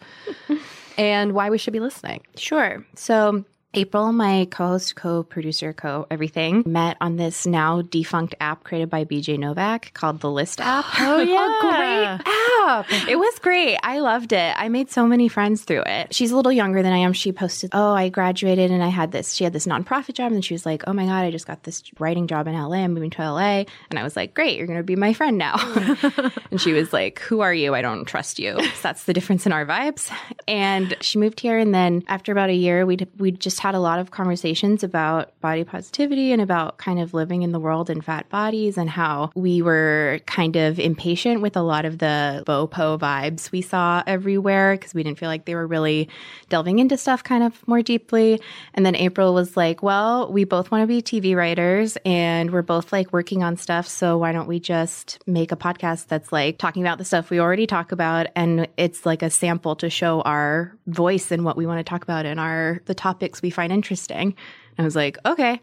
[0.97, 2.21] and why we should be listening.
[2.37, 2.85] Sure.
[2.95, 3.43] So
[3.77, 9.93] April, my co-host, co-producer, co-everything, met on this now defunct app created by BJ Novak
[9.93, 10.83] called the List app.
[10.99, 12.17] Oh, yeah.
[12.17, 13.07] a great app.
[13.07, 13.77] It was great.
[13.83, 14.53] I loved it.
[14.57, 16.13] I made so many friends through it.
[16.13, 17.13] She's a little younger than I am.
[17.13, 20.43] She posted, "Oh, I graduated and I had this." She had this nonprofit job, and
[20.43, 22.77] she was like, "Oh my god, I just got this writing job in LA.
[22.77, 25.37] I'm moving to LA." And I was like, "Great, you're going to be my friend
[25.37, 25.55] now."
[26.51, 27.75] and she was like, "Who are you?
[27.75, 30.11] I don't trust you." So that's the difference in our vibes.
[30.47, 33.79] And she moved here, and then after about a year, we we just had a
[33.79, 37.99] lot of conversations about body positivity and about kind of living in the world in
[37.99, 42.97] fat bodies and how we were kind of impatient with a lot of the BOPO
[42.97, 46.07] vibes we saw everywhere because we didn't feel like they were really
[46.47, 48.39] delving into stuff kind of more deeply.
[48.73, 52.61] And then April was like, well, we both want to be TV writers and we're
[52.61, 53.85] both like working on stuff.
[53.85, 57.41] So why don't we just make a podcast that's like talking about the stuff we
[57.41, 61.65] already talk about and it's like a sample to show our voice and what we
[61.65, 64.35] want to talk about and our the topics we find interesting.
[64.77, 65.59] I was like, okay.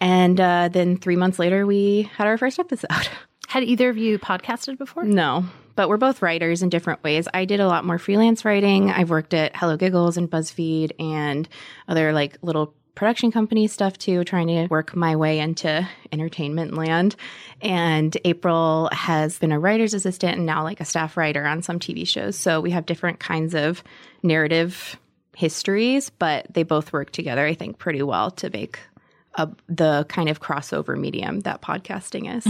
[0.00, 2.90] And uh, then three months later, we had our first episode.
[3.48, 5.04] Had either of you podcasted before?
[5.04, 5.44] No,
[5.76, 7.28] but we're both writers in different ways.
[7.32, 8.90] I did a lot more freelance writing.
[8.90, 11.48] I've worked at Hello Giggles and BuzzFeed and
[11.86, 17.14] other like little production company stuff too, trying to work my way into entertainment land.
[17.62, 21.78] And April has been a writer's assistant and now like a staff writer on some
[21.78, 22.34] TV shows.
[22.34, 23.84] So we have different kinds of
[24.24, 24.98] narrative
[25.36, 28.78] histories, but they both work together, I think, pretty well to make
[29.34, 32.46] a, the kind of crossover medium that podcasting is.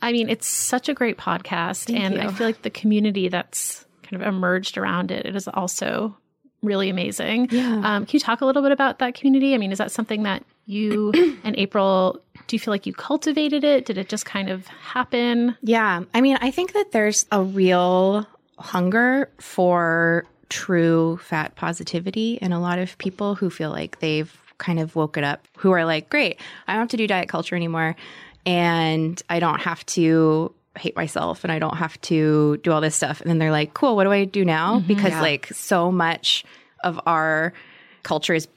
[0.00, 1.92] I mean, it's such a great podcast.
[1.92, 6.16] and I feel like the community that's kind of emerged around it, it is also
[6.62, 7.48] really amazing.
[7.50, 7.82] Yeah.
[7.84, 9.52] Um, can you talk a little bit about that community?
[9.54, 13.64] I mean, is that something that you and April, do you feel like you cultivated
[13.64, 13.84] it?
[13.84, 15.56] Did it just kind of happen?
[15.60, 16.04] Yeah.
[16.14, 22.60] I mean, I think that there's a real hunger for true fat positivity in a
[22.60, 26.38] lot of people who feel like they've kind of woken up, who are like, great,
[26.66, 27.96] I don't have to do diet culture anymore.
[28.44, 32.94] And I don't have to hate myself and I don't have to do all this
[32.94, 33.20] stuff.
[33.20, 34.78] And then they're like, cool, what do I do now?
[34.78, 34.86] Mm-hmm.
[34.86, 36.44] because like so much
[36.84, 37.52] of our
[38.02, 38.48] culture is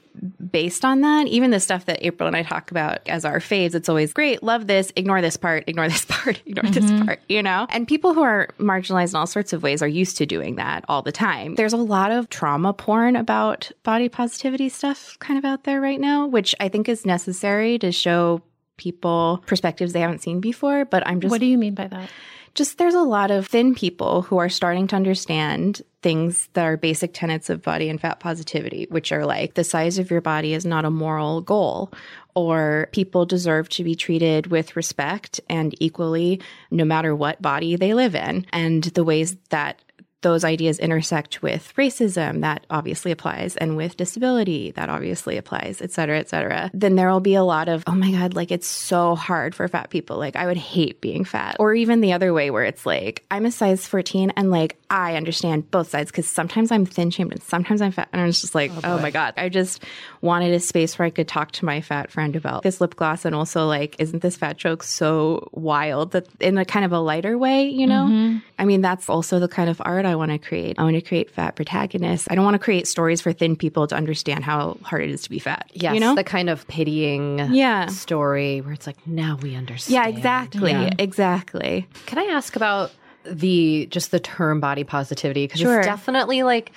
[0.50, 1.26] based on that.
[1.26, 4.42] Even the stuff that April and I talk about as our faves, it's always great,
[4.42, 7.06] love this, ignore this part, ignore this part, ignore this mm-hmm.
[7.06, 7.66] part, you know?
[7.70, 10.84] And people who are marginalized in all sorts of ways are used to doing that
[10.88, 11.54] all the time.
[11.54, 16.00] There's a lot of trauma porn about body positivity stuff kind of out there right
[16.00, 18.42] now, which I think is necessary to show
[18.76, 20.84] people perspectives they haven't seen before.
[20.84, 22.10] But I'm just What do you mean by that?
[22.54, 26.76] Just there's a lot of thin people who are starting to understand things that are
[26.76, 30.52] basic tenets of body and fat positivity, which are like the size of your body
[30.52, 31.92] is not a moral goal,
[32.34, 37.94] or people deserve to be treated with respect and equally no matter what body they
[37.94, 39.80] live in, and the ways that
[40.22, 45.90] those ideas intersect with racism that obviously applies and with disability that obviously applies et
[45.90, 48.66] cetera et cetera then there will be a lot of oh my god like it's
[48.66, 50.18] so hard for fat people.
[50.18, 51.56] Like i would hate being fat.
[51.58, 55.16] Or even the other way where it's like i'm a size 14 and like i
[55.16, 58.08] understand both sides because sometimes i'm thin shamed and sometimes i'm fat.
[58.12, 59.34] And i was just like oh, oh my god.
[59.36, 59.84] I just
[60.20, 63.24] wanted a space where i could talk to my fat friend about this lip gloss
[63.24, 67.00] and also like isn't this fat joke so wild that in a kind of a
[67.00, 68.06] lighter way you know?
[68.06, 68.38] Mm-hmm.
[68.58, 70.78] I mean that's also the kind of art I want to create.
[70.78, 72.28] I want to create fat protagonists.
[72.30, 75.22] I don't want to create stories for thin people to understand how hard it is
[75.22, 75.68] to be fat.
[75.72, 77.86] Yes, you know the kind of pitying Yeah.
[77.86, 79.94] story where it's like, now we understand.
[79.94, 80.90] Yeah, exactly.
[80.98, 81.88] Exactly.
[82.06, 82.92] Can I ask about
[83.24, 85.44] the just the term body positivity?
[85.46, 85.78] Because Sure.
[85.78, 86.72] it's definitely like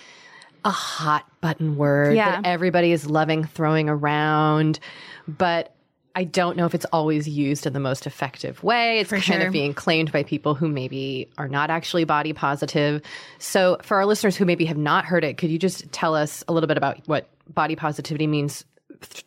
[0.63, 2.41] a hot button word Yeah.
[2.41, 4.79] that everybody is loving throwing around,
[5.27, 5.75] but
[6.15, 8.99] I don't know if it's always used in the most effective way.
[8.99, 9.47] It's kind sure.
[9.47, 13.01] of being claimed by people who maybe are not actually body positive.
[13.37, 16.43] So, for our listeners who maybe have not heard it, could you just tell us
[16.47, 18.63] a little bit about what body positivity means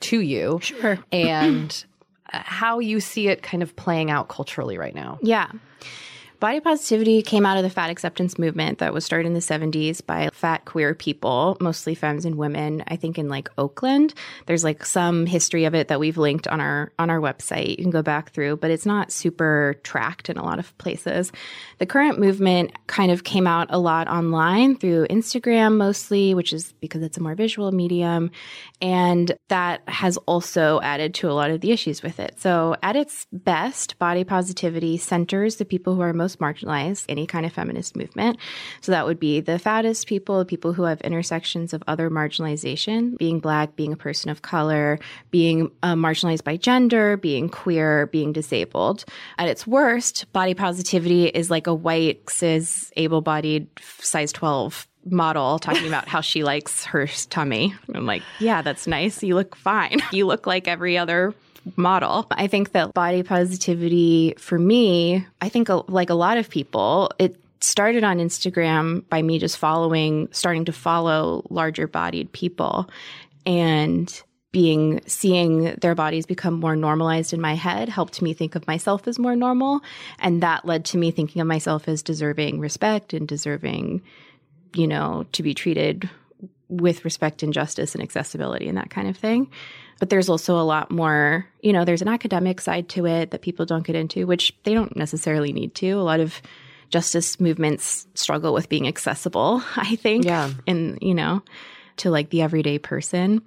[0.01, 0.59] to you?
[0.63, 0.99] Sure.
[1.13, 1.85] And
[2.33, 5.19] uh, how you see it kind of playing out culturally right now.
[5.23, 5.51] Yeah.
[6.41, 10.05] Body positivity came out of the fat acceptance movement that was started in the 70s
[10.07, 14.15] by fat queer people, mostly femmes and women, I think in like Oakland.
[14.47, 17.71] There's like some history of it that we've linked on our on our website.
[17.71, 21.33] You can go back through, but it's not super tracked in a lot of places.
[21.79, 26.73] The current movement kind of came out a lot online through Instagram mostly, which is
[26.75, 28.31] because it's a more visual medium,
[28.81, 32.39] and that has also added to a lot of the issues with it.
[32.39, 37.45] So, at its best, body positivity centers the people who are most marginalized, any kind
[37.47, 38.39] of feminist movement.
[38.81, 43.41] So, that would be the fattest people, people who have intersections of other marginalization, being
[43.41, 44.99] black, being a person of color,
[45.31, 49.05] being uh, marginalized by gender, being queer, being disabled.
[49.39, 53.69] At its worst, body positivity is like a white, cis, able bodied,
[54.01, 57.75] size 12 model talking about how she likes her tummy.
[57.95, 59.23] I'm like, yeah, that's nice.
[59.23, 60.01] You look fine.
[60.11, 61.35] You look like every other
[61.77, 62.27] model.
[62.31, 67.11] I think that body positivity for me, I think uh, like a lot of people,
[67.19, 72.89] it started on Instagram by me just following, starting to follow larger bodied people
[73.45, 78.67] and being seeing their bodies become more normalized in my head helped me think of
[78.67, 79.83] myself as more normal
[80.21, 84.01] and that led to me thinking of myself as deserving respect and deserving
[84.75, 86.09] you know, to be treated
[86.69, 89.51] with respect and justice and accessibility and that kind of thing.
[89.99, 93.43] But there's also a lot more, you know, there's an academic side to it that
[93.43, 95.91] people don't get into, which they don't necessarily need to.
[95.93, 96.41] A lot of
[96.91, 100.25] justice movements struggle with being accessible, I think.
[100.25, 100.51] Yeah.
[100.67, 101.43] And, you know,
[101.99, 103.43] to like the everyday person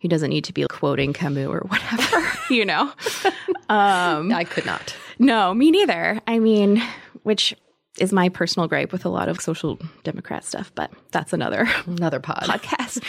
[0.00, 2.92] who doesn't need to be quoting Camus or whatever, you know?
[3.68, 4.94] Um, I could not.
[5.18, 6.20] No, me neither.
[6.28, 6.80] I mean,
[7.24, 7.52] which
[7.98, 12.20] is my personal gripe with a lot of social democrat stuff, but that's another Another
[12.20, 12.44] pod.
[12.44, 13.02] podcast.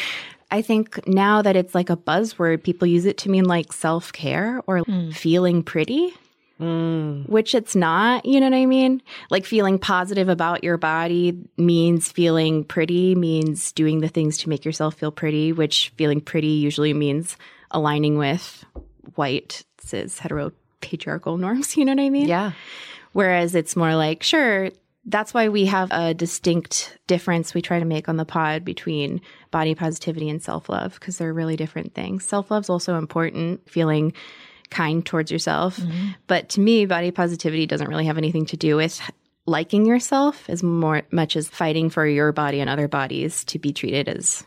[0.50, 4.14] I think now that it's like a buzzword, people use it to mean like self
[4.14, 5.12] care or hmm.
[5.12, 6.14] feeling pretty,
[6.60, 7.28] mm.
[7.28, 8.26] which it's not.
[8.26, 9.02] You know what I mean?
[9.30, 14.64] Like feeling positive about your body means feeling pretty, means doing the things to make
[14.64, 17.36] yourself feel pretty, which feeling pretty usually means
[17.72, 18.64] aligning with
[19.16, 21.76] white, cis, hetero, patriarchal norms.
[21.76, 22.28] You know what I mean?
[22.28, 22.54] Yeah.
[23.12, 24.70] Whereas it's more like, sure,
[25.08, 29.22] that's why we have a distinct difference we try to make on the pod between
[29.52, 32.26] body positivity and self love because they're really different things.
[32.26, 34.14] Self love's also important, feeling
[34.70, 35.78] kind towards yourself.
[35.78, 36.10] Mm-hmm.
[36.28, 39.00] But to me, body positivity doesn't really have anything to do with
[39.46, 43.72] liking yourself as more much as fighting for your body and other bodies to be
[43.72, 44.46] treated as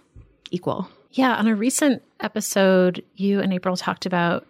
[0.51, 0.89] equal.
[1.13, 4.47] Yeah, on a recent episode, you and April talked about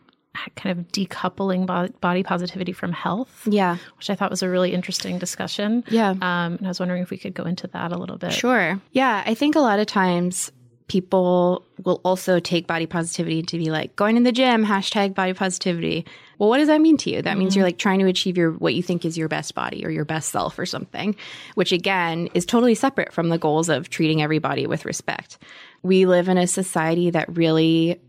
[0.57, 3.76] kind of decoupling bo- body positivity from health, Yeah.
[3.99, 5.85] which I thought was a really interesting discussion.
[5.91, 6.11] Yeah.
[6.11, 6.18] Um,
[6.57, 8.33] and I was wondering if we could go into that a little bit.
[8.33, 8.81] Sure.
[8.93, 9.22] Yeah.
[9.26, 10.53] I think a lot of times
[10.87, 15.33] people will also take body positivity to be like going in the gym, hashtag body
[15.33, 16.05] positivity.
[16.39, 17.22] Well, what does that mean to you?
[17.22, 19.85] That means you're like trying to achieve your what you think is your best body
[19.85, 21.14] or your best self or something,
[21.55, 25.39] which again is totally separate from the goals of treating everybody with respect.
[25.83, 28.01] We live in a society that really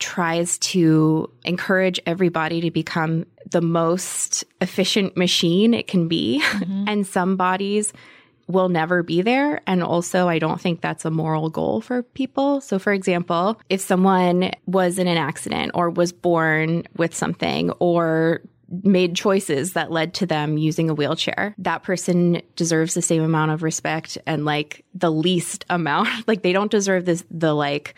[0.00, 6.42] tries to encourage everybody to become the most efficient machine it can be.
[6.42, 6.84] Mm-hmm.
[6.88, 7.92] and some bodies
[8.50, 9.60] will never be there.
[9.66, 12.60] And also, I don't think that's a moral goal for people.
[12.60, 18.42] So, for example, if someone was in an accident or was born with something or
[18.82, 23.50] made choices that led to them using a wheelchair, that person deserves the same amount
[23.50, 26.08] of respect and like the least amount.
[26.26, 27.96] Like, they don't deserve this, the like,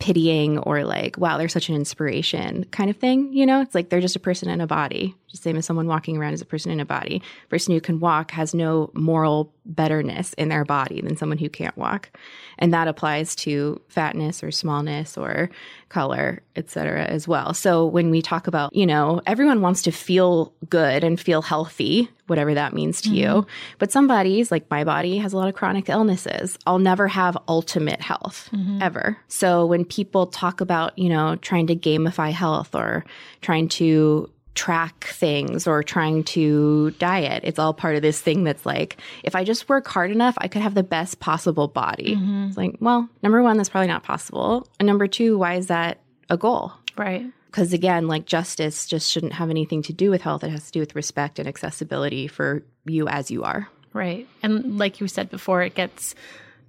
[0.00, 3.32] pitying or like, wow, they're such an inspiration kind of thing.
[3.32, 5.86] You know, it's like they're just a person in a body, just same as someone
[5.86, 7.22] walking around as a person in a body.
[7.48, 11.76] person who can walk has no moral betterness in their body than someone who can't
[11.76, 12.10] walk.
[12.58, 15.50] And that applies to fatness or smallness or
[15.88, 17.54] color, et cetera, as well.
[17.54, 22.10] So when we talk about, you know, everyone wants to feel good and feel healthy,
[22.26, 23.26] whatever that means to you.
[23.26, 23.50] Mm-hmm.
[23.78, 26.58] But some bodies, like my body, has a lot of chronic illnesses.
[26.66, 28.80] I'll never have ultimate health mm-hmm.
[28.82, 29.16] ever.
[29.28, 33.04] So when people talk about, you know, trying to gamify health or
[33.40, 34.30] trying to
[34.60, 37.40] track things or trying to diet.
[37.46, 40.48] It's all part of this thing that's like, if I just work hard enough, I
[40.48, 42.14] could have the best possible body.
[42.14, 42.48] Mm-hmm.
[42.48, 44.68] It's like, well, number one, that's probably not possible.
[44.78, 46.74] And number two, why is that a goal?
[46.94, 47.24] Right.
[47.46, 50.44] Because again, like justice just shouldn't have anything to do with health.
[50.44, 53.66] It has to do with respect and accessibility for you as you are.
[53.94, 54.28] Right.
[54.42, 56.14] And like you said before, it gets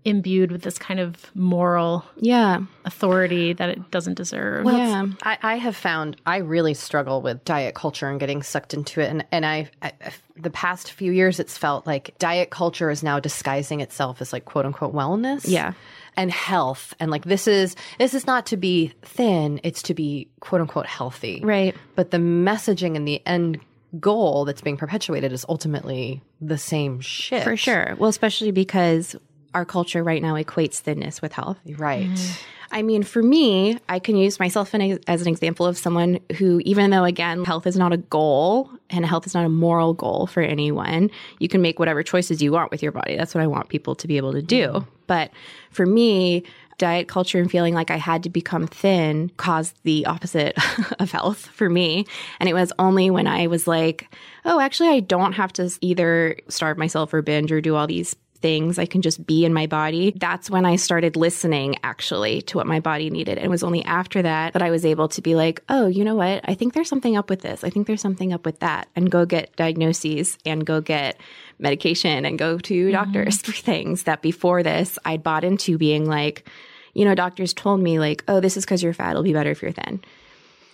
[0.03, 2.61] imbued with this kind of moral Yeah.
[2.85, 4.65] authority that it doesn't deserve.
[4.65, 5.05] yeah.
[5.23, 9.09] I, I have found I really struggle with diet culture and getting sucked into it.
[9.09, 9.91] And, and I, I,
[10.35, 14.45] the past few years, it's felt like diet culture is now disguising itself as like
[14.45, 15.43] quote unquote wellness.
[15.47, 15.73] Yeah.
[16.17, 16.93] And health.
[16.99, 19.59] And like, this is, this is not to be thin.
[19.63, 21.41] It's to be quote unquote healthy.
[21.43, 21.75] Right.
[21.95, 23.59] But the messaging and the end
[23.99, 27.43] goal that's being perpetuated is ultimately the same shit.
[27.43, 27.95] For sure.
[27.97, 29.15] Well, especially because
[29.53, 31.57] our culture right now equates thinness with health.
[31.77, 32.07] Right.
[32.07, 32.45] Mm-hmm.
[32.73, 36.19] I mean, for me, I can use myself in a, as an example of someone
[36.37, 39.93] who, even though again, health is not a goal and health is not a moral
[39.93, 43.17] goal for anyone, you can make whatever choices you want with your body.
[43.17, 44.67] That's what I want people to be able to do.
[44.67, 44.89] Mm-hmm.
[45.07, 45.31] But
[45.71, 46.43] for me,
[46.77, 50.57] diet culture and feeling like I had to become thin caused the opposite
[50.99, 52.07] of health for me.
[52.39, 56.37] And it was only when I was like, oh, actually, I don't have to either
[56.47, 58.79] starve myself or binge or do all these things.
[58.79, 60.13] I can just be in my body.
[60.15, 63.37] That's when I started listening actually to what my body needed.
[63.37, 66.03] And it was only after that that I was able to be like, oh, you
[66.03, 66.41] know what?
[66.45, 67.63] I think there's something up with this.
[67.63, 68.87] I think there's something up with that.
[68.95, 71.19] And go get diagnoses and go get
[71.59, 72.91] medication and go to mm-hmm.
[72.91, 76.47] doctors for things that before this I'd bought into being like,
[76.93, 79.11] you know, doctors told me like, oh, this is because you're fat.
[79.11, 80.01] It'll be better if you're thin.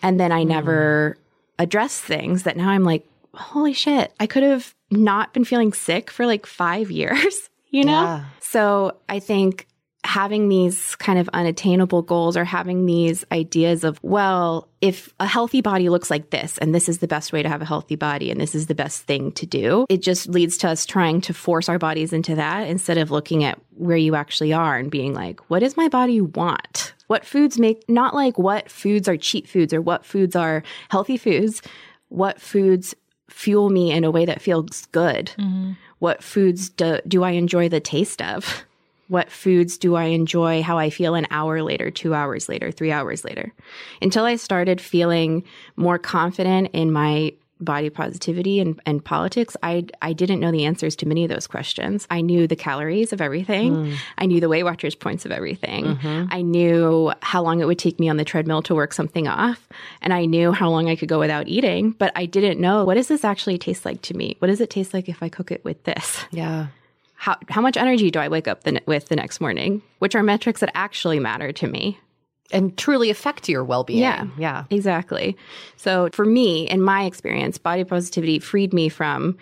[0.02, 0.48] And then I mm.
[0.48, 1.18] never
[1.60, 6.10] addressed things that now I'm like, holy shit, I could have not been feeling sick
[6.10, 8.04] for like five years, you know?
[8.04, 8.26] Yeah.
[8.40, 9.68] So I think
[10.08, 15.60] having these kind of unattainable goals or having these ideas of, well, if a healthy
[15.60, 18.32] body looks like this and this is the best way to have a healthy body
[18.32, 21.34] and this is the best thing to do, it just leads to us trying to
[21.34, 25.14] force our bodies into that instead of looking at where you actually are and being
[25.14, 26.94] like, what does my body want?
[27.08, 31.18] What foods make, not like what foods are cheat foods or what foods are healthy
[31.18, 31.62] foods,
[32.08, 32.96] what foods
[33.30, 35.34] fuel me in a way that feels good?
[35.38, 35.74] Mm-hmm.
[36.00, 38.64] What foods do, do I enjoy the taste of?
[39.08, 42.92] What foods do I enjoy how I feel an hour later, two hours later, three
[42.92, 43.54] hours later?
[44.02, 45.44] Until I started feeling
[45.78, 50.96] more confident in my body positivity and, and politics, I, I didn't know the answers
[50.98, 52.08] to many of those questions.
[52.10, 53.76] I knew the calories of everything.
[53.76, 53.98] Mm.
[54.18, 55.86] I knew the Weight Watchers points of everything.
[55.86, 56.26] Mm-hmm.
[56.30, 59.68] I knew how long it would take me on the treadmill to work something off.
[60.02, 62.96] And I knew how long I could go without eating, but I didn't know what
[62.96, 64.36] does this actually taste like to me?
[64.40, 66.26] What does it taste like if I cook it with this?
[66.32, 66.68] Yeah.
[67.16, 69.82] how how much energy do I wake up the, with the next morning?
[70.00, 72.00] Which are metrics that actually matter to me.
[72.52, 74.00] And truly affect your well being.
[74.00, 74.26] Yeah.
[74.38, 74.64] Yeah.
[74.70, 75.36] Exactly.
[75.76, 79.38] So for me, in my experience, body positivity freed me from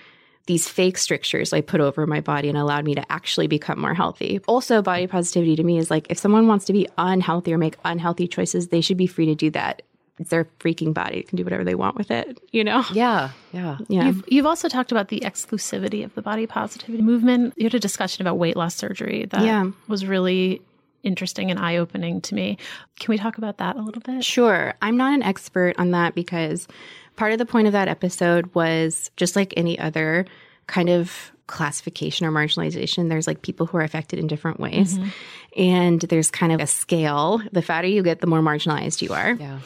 [0.48, 3.94] these fake strictures I put over my body and allowed me to actually become more
[3.96, 4.40] healthy.
[4.48, 7.78] Also, body positivity to me is like if someone wants to be unhealthy or make
[7.84, 9.82] unhealthy choices, they should be free to do that.
[10.20, 11.18] It's their freaking body.
[11.18, 12.84] They can do whatever they want with it, you know?
[12.94, 13.32] Yeah.
[13.54, 13.78] Yeah.
[13.88, 14.06] Yeah.
[14.06, 17.54] You've, you've also talked about the exclusivity of the body positivity movement.
[17.58, 19.72] You had a discussion about weight loss surgery that Yeah.
[19.88, 20.62] was really
[21.06, 22.58] interesting and eye opening to me.
[23.00, 24.24] Can we talk about that a little bit?
[24.24, 24.74] Sure.
[24.82, 26.68] I'm not an expert on that because
[27.16, 30.26] part of the point of that episode was just like any other
[30.68, 34.98] kind of classification or marginalization, there's like people who are affected in different ways.
[34.98, 35.62] Mm-hmm.
[35.62, 37.42] And there's kind of a scale.
[37.52, 39.34] The fatter you get, the more marginalized you are.
[39.34, 39.60] Yeah.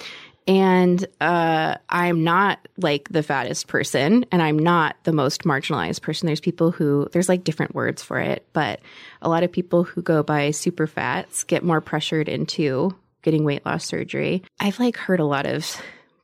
[0.49, 6.25] And uh, I'm not like the fattest person, and I'm not the most marginalized person.
[6.25, 8.79] There's people who, there's like different words for it, but
[9.21, 13.63] a lot of people who go by super fats get more pressured into getting weight
[13.63, 14.41] loss surgery.
[14.59, 15.79] I've like heard a lot of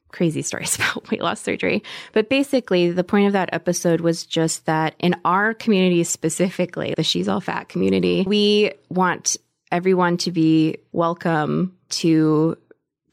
[0.09, 1.83] crazy stories about weight loss surgery.
[2.11, 7.03] But basically, the point of that episode was just that in our community specifically, the
[7.03, 9.37] She's All Fat community, we want
[9.71, 12.57] everyone to be welcome to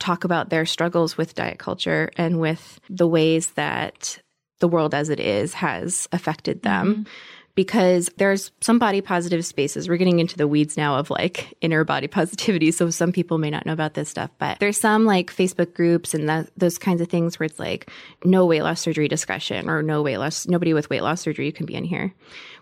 [0.02, 4.20] talk about their struggles with diet culture and with the ways that
[4.58, 6.86] the world as it is has affected them.
[6.86, 7.02] Mm-hmm.
[7.54, 9.86] Because there's some body positive spaces.
[9.86, 12.70] We're getting into the weeds now of like inner body positivity.
[12.70, 16.14] So some people may not know about this stuff, but there's some like Facebook groups
[16.14, 17.90] and that, those kinds of things where it's like
[18.24, 21.66] no weight loss surgery discussion or no weight loss, nobody with weight loss surgery can
[21.66, 22.14] be in here,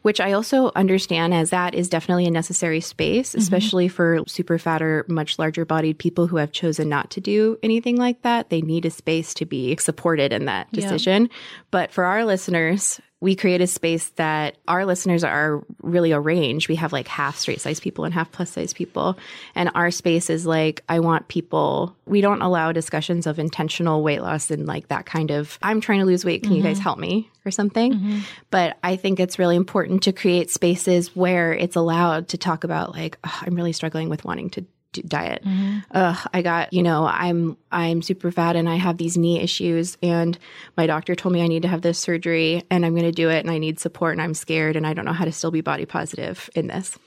[0.03, 3.38] which I also understand as that is definitely a necessary space, mm-hmm.
[3.41, 7.59] especially for super fat or much larger bodied people who have chosen not to do
[7.62, 8.51] anything like that.
[8.51, 10.80] They need a space to be supported in that Yeah.
[10.80, 11.30] decision.
[11.70, 16.68] But for our listeners, we create a space that our listeners are really a range.
[16.68, 19.18] We have like half straight size people and half plus size people.
[19.55, 24.23] And our space is like, I want people, we don't allow discussions of intentional weight
[24.23, 26.43] loss and like that kind of, I'm trying to lose weight.
[26.43, 26.57] Can mm-hmm.
[26.57, 26.85] you guys mm-hmm.
[26.85, 27.93] help me or something?
[27.93, 28.18] Mm-hmm.
[28.51, 32.93] But I think it's really important to create spaces where it's allowed to talk about
[32.93, 35.45] like, oh, I'm really struggling with wanting to diet.
[35.45, 35.78] Mm-hmm.
[35.91, 39.97] Ugh, I got, you know, I'm I'm super fat and I have these knee issues
[40.03, 40.38] and
[40.76, 43.30] my doctor told me I need to have this surgery and I'm going to do
[43.30, 45.51] it and I need support and I'm scared and I don't know how to still
[45.51, 46.99] be body positive in this.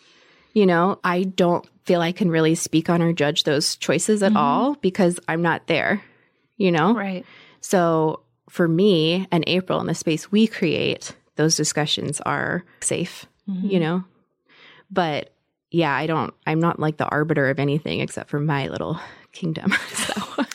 [0.54, 4.30] You know, I don't feel I can really speak on or judge those choices at
[4.30, 4.38] mm-hmm.
[4.38, 6.02] all because I'm not there,
[6.58, 6.94] you know?
[6.94, 7.26] Right.
[7.60, 13.68] So for me and April in the space we create, those discussions are safe, mm-hmm.
[13.68, 14.04] you know?
[14.92, 15.33] But
[15.74, 19.00] yeah, I don't, I'm not like the arbiter of anything except for my little
[19.32, 19.74] kingdom.
[19.92, 20.46] so,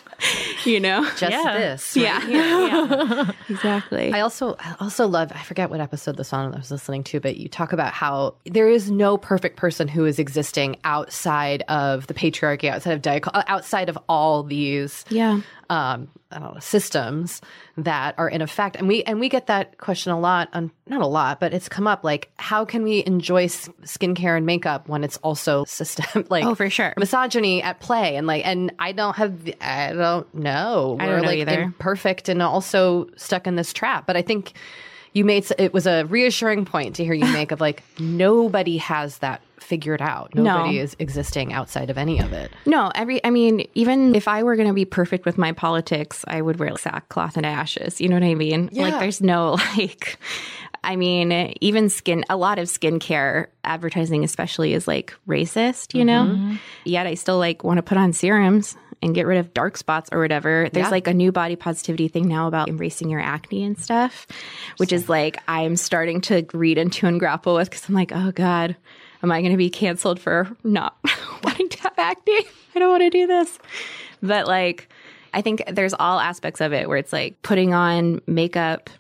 [0.65, 1.59] you know, just yeah.
[1.59, 1.97] this.
[1.97, 2.29] Right yeah.
[2.29, 3.33] yeah.
[3.49, 4.13] exactly.
[4.13, 7.19] I also, I also love, I forget what episode this on I was listening to,
[7.19, 12.07] but you talk about how there is no perfect person who is existing outside of
[12.07, 15.05] the patriarchy, outside of diet, uh, outside of all these.
[15.09, 15.41] Yeah
[15.71, 17.41] um, know, systems
[17.77, 18.77] that are in effect.
[18.77, 20.49] And we and we get that question a lot.
[20.53, 22.05] On, not a lot, but it's come up.
[22.05, 26.55] Like, how can we enjoy s- skincare and makeup when it's also system like oh
[26.55, 28.17] for sure misogyny at play?
[28.17, 29.49] And like, and I don't have.
[29.61, 30.97] I don't know.
[31.01, 31.63] I don't We're know like either.
[31.63, 34.07] imperfect and also stuck in this trap.
[34.07, 34.53] But I think
[35.19, 39.19] you made it was a reassuring point to hear you make of like nobody has
[39.19, 40.35] that figured out.
[40.35, 40.83] Nobody no.
[40.83, 42.53] is existing outside of any of it.
[42.65, 46.25] No, every I mean, even if I were going to be perfect with my politics,
[46.29, 48.01] I would wear sackcloth and ashes.
[48.01, 48.71] You know what I mean?
[48.73, 48.85] Yeah.
[48.85, 50.19] Like there's no like
[50.85, 56.53] I mean, even skin, a lot of skincare advertising, especially, is like racist, you mm-hmm.
[56.53, 56.59] know?
[56.85, 60.09] Yet I still like want to put on serums and get rid of dark spots
[60.13, 60.69] or whatever.
[60.73, 60.91] There's yeah.
[60.91, 64.27] like a new body positivity thing now about embracing your acne and stuff,
[64.79, 68.33] which is like I'm starting to read into and grapple with because I'm like, oh
[68.33, 68.77] God,
[69.23, 70.97] am I going to be canceled for not
[71.45, 72.41] wanting to have acne?
[72.75, 73.59] I don't want to do this.
[74.23, 74.89] But like,
[75.35, 78.91] I think there's all aspects of it where it's like putting on makeup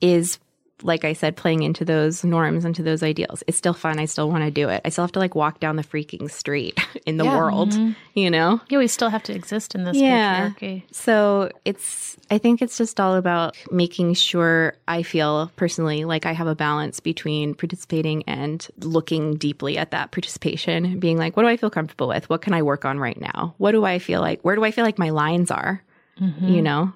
[0.00, 0.38] is
[0.82, 3.42] like I said, playing into those norms, into those ideals.
[3.46, 3.98] It's still fun.
[3.98, 4.82] I still want to do it.
[4.84, 7.92] I still have to like walk down the freaking street in the yeah, world, mm-hmm.
[8.14, 8.60] you know?
[8.68, 10.50] Yeah, we still have to exist in this yeah.
[10.50, 10.82] patriarchy.
[10.92, 16.32] So it's, I think it's just all about making sure I feel personally like I
[16.32, 21.48] have a balance between participating and looking deeply at that participation, being like, what do
[21.48, 22.28] I feel comfortable with?
[22.28, 23.54] What can I work on right now?
[23.58, 24.42] What do I feel like?
[24.42, 25.82] Where do I feel like my lines are?
[26.20, 26.48] Mm-hmm.
[26.48, 26.92] You know?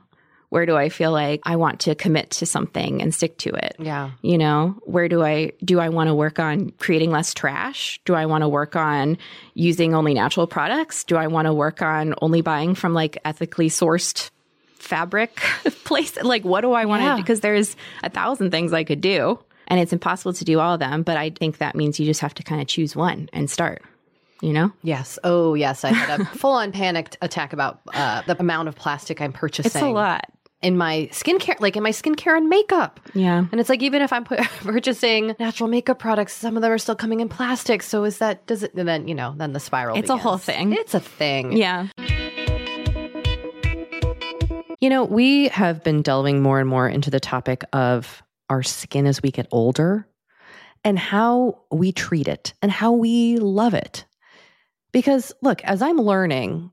[0.50, 3.76] Where do I feel like I want to commit to something and stick to it?
[3.78, 4.10] Yeah.
[4.20, 8.00] You know, where do I do I want to work on creating less trash?
[8.04, 9.16] Do I want to work on
[9.54, 11.04] using only natural products?
[11.04, 14.30] Do I want to work on only buying from like ethically sourced
[14.74, 15.36] fabric
[15.84, 16.20] place?
[16.20, 17.16] Like what do I want to do?
[17.22, 19.38] Because there's a thousand things I could do
[19.68, 22.22] and it's impossible to do all of them, but I think that means you just
[22.22, 23.82] have to kind of choose one and start
[24.42, 24.72] you know?
[24.82, 25.18] Yes.
[25.22, 25.84] Oh, yes.
[25.84, 29.68] I had a full on panicked attack about uh, the amount of plastic I'm purchasing.
[29.68, 30.30] It's a lot
[30.62, 33.00] in my skincare, like in my skincare and makeup.
[33.14, 33.46] Yeah.
[33.50, 36.96] And it's like, even if I'm purchasing natural makeup products, some of them are still
[36.96, 37.82] coming in plastic.
[37.82, 39.96] So is that, does it, and then, you know, then the spiral.
[39.96, 40.20] It's begins.
[40.20, 40.72] a whole thing.
[40.72, 41.52] It's a thing.
[41.52, 41.88] Yeah.
[44.80, 49.06] You know, we have been delving more and more into the topic of our skin
[49.06, 50.06] as we get older
[50.84, 54.04] and how we treat it and how we love it.
[54.92, 56.72] Because look, as I'm learning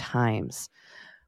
[0.00, 0.68] times.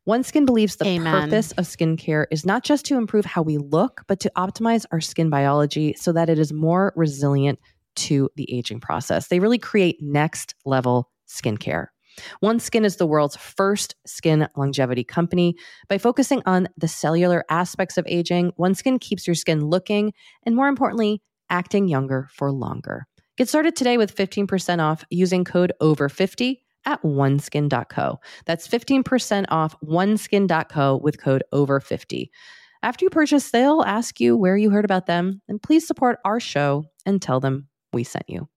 [0.09, 1.31] OneSkin believes the Amen.
[1.31, 5.01] purpose of skincare is not just to improve how we look, but to optimize our
[5.01, 7.61] skin biology so that it is more resilient
[7.95, 9.29] to the aging process.
[9.29, 11.89] They really create next level skincare.
[12.43, 15.55] OneSkin is the world's first skin longevity company.
[15.89, 20.13] By focusing on the cellular aspects of aging, OneSkin keeps your skin looking
[20.45, 23.07] and, more importantly, acting younger for longer.
[23.37, 28.21] Get started today with 15% off using code OVER50 at oneskin.co.
[28.47, 32.29] That's 15% off oneskin.co with code OVER50.
[32.83, 36.41] After you purchase, they'll ask you where you heard about them, and please support our
[36.41, 38.49] show and tell them we sent you.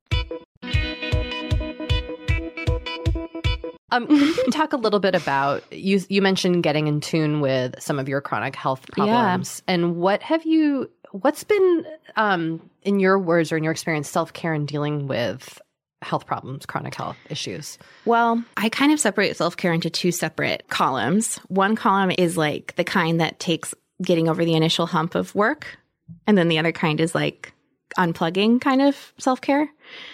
[3.92, 6.02] Um, can you talk a little bit about you?
[6.10, 10.44] You mentioned getting in tune with some of your chronic health problems, and what have
[10.46, 10.90] you?
[11.12, 11.86] What's been,
[12.18, 15.62] um, in your words or in your experience, self care and dealing with
[16.06, 17.78] health problems, chronic health issues?
[18.06, 21.38] Well, I kind of separate self care into two separate columns.
[21.48, 25.78] One column is like the kind that takes getting over the initial hump of work,
[26.28, 27.54] and then the other kind is like
[27.98, 29.70] unplugging kind of self care.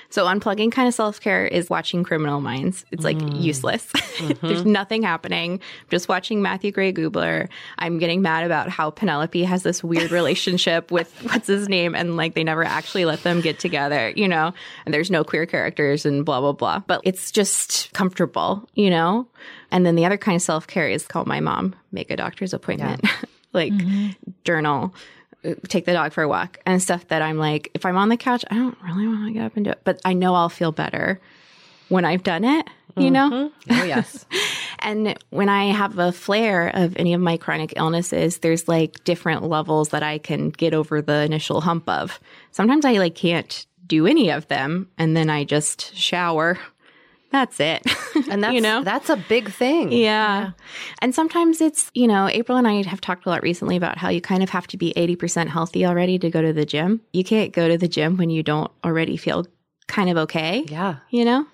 [0.09, 2.85] So, unplugging kind of self care is watching Criminal Minds.
[2.91, 3.89] It's like useless.
[4.41, 5.53] There's nothing happening.
[5.53, 7.47] I'm just watching Matthew Gray Gubler.
[7.77, 12.17] I'm getting mad about how Penelope has this weird relationship with what's his name, and
[12.17, 14.53] like they never actually let them get together, you know,
[14.85, 16.79] and there's no queer characters and blah, blah, blah.
[16.79, 19.27] But it's just comfortable, you know?
[19.71, 22.53] And then the other kind of self care is call my mom, make a doctor's
[22.53, 23.01] appointment,
[23.53, 23.73] like
[24.43, 24.97] journal, uh,
[25.67, 28.17] take the dog for a walk and stuff that I'm like, if I'm on the
[28.17, 30.49] couch, I don't really want to get up and do it, but I know I'll
[30.49, 31.19] feel better
[31.89, 32.67] when I've done it,
[32.97, 33.29] you know?
[33.29, 33.71] Mm-hmm.
[33.73, 34.25] Oh yes,
[34.81, 39.43] And when I have a flare of any of my chronic illnesses, there's like different
[39.43, 42.19] levels that I can get over the initial hump of.
[42.51, 46.57] Sometimes I like can't do any of them and then I just shower.
[47.31, 47.81] That's it.
[48.29, 48.83] and that's you know?
[48.83, 49.91] that's a big thing.
[49.91, 50.51] Yeah.
[51.01, 54.09] And sometimes it's, you know, April and I have talked a lot recently about how
[54.09, 57.01] you kind of have to be 80% healthy already to go to the gym.
[57.13, 59.45] You can't go to the gym when you don't already feel
[59.87, 60.97] kind of okay Yeah.
[61.09, 61.45] you know?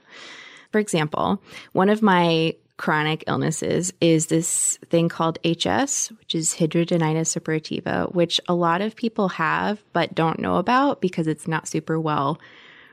[0.71, 1.41] For example,
[1.73, 8.39] one of my chronic illnesses is this thing called HS, which is hidradenitis suppurativa, which
[8.47, 12.39] a lot of people have but don't know about because it's not super well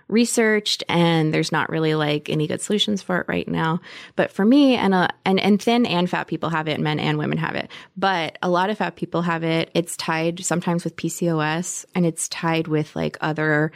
[0.09, 3.81] researched and there's not really like any good solutions for it right now.
[4.17, 7.19] But for me and a, and and thin and fat people have it, men and
[7.19, 7.71] women have it.
[7.97, 9.71] But a lot of fat people have it.
[9.75, 13.73] It's tied sometimes with PCOS and it's tied with like other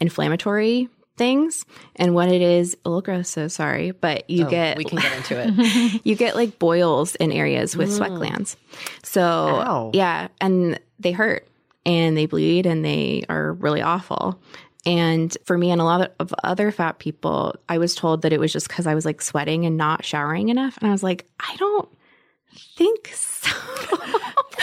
[0.00, 0.88] inflammatory
[1.20, 1.66] things.
[1.96, 4.98] And what it is, a little gross, so sorry, but you Oh, get we can
[4.98, 6.00] get into it.
[6.04, 8.16] you get like boils in areas with sweat mm.
[8.16, 8.56] glands.
[9.02, 9.90] So Ow.
[9.92, 11.46] yeah, and they hurt
[11.84, 14.40] and they bleed and they are really awful.
[14.86, 18.40] And for me and a lot of other fat people, I was told that it
[18.40, 20.78] was just because I was like sweating and not showering enough.
[20.78, 21.88] And I was like, I don't
[22.76, 23.54] think so.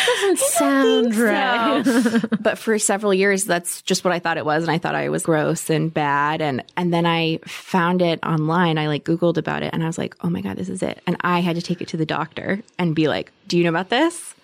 [0.08, 1.86] Doesn't sound right.
[1.86, 2.20] so.
[2.40, 5.10] but for several years, that's just what I thought it was, and I thought I
[5.10, 6.42] was gross and bad.
[6.42, 8.78] And and then I found it online.
[8.78, 11.02] I like Googled about it, and I was like, oh my god, this is it.
[11.08, 13.70] And I had to take it to the doctor and be like, do you know
[13.70, 14.36] about this?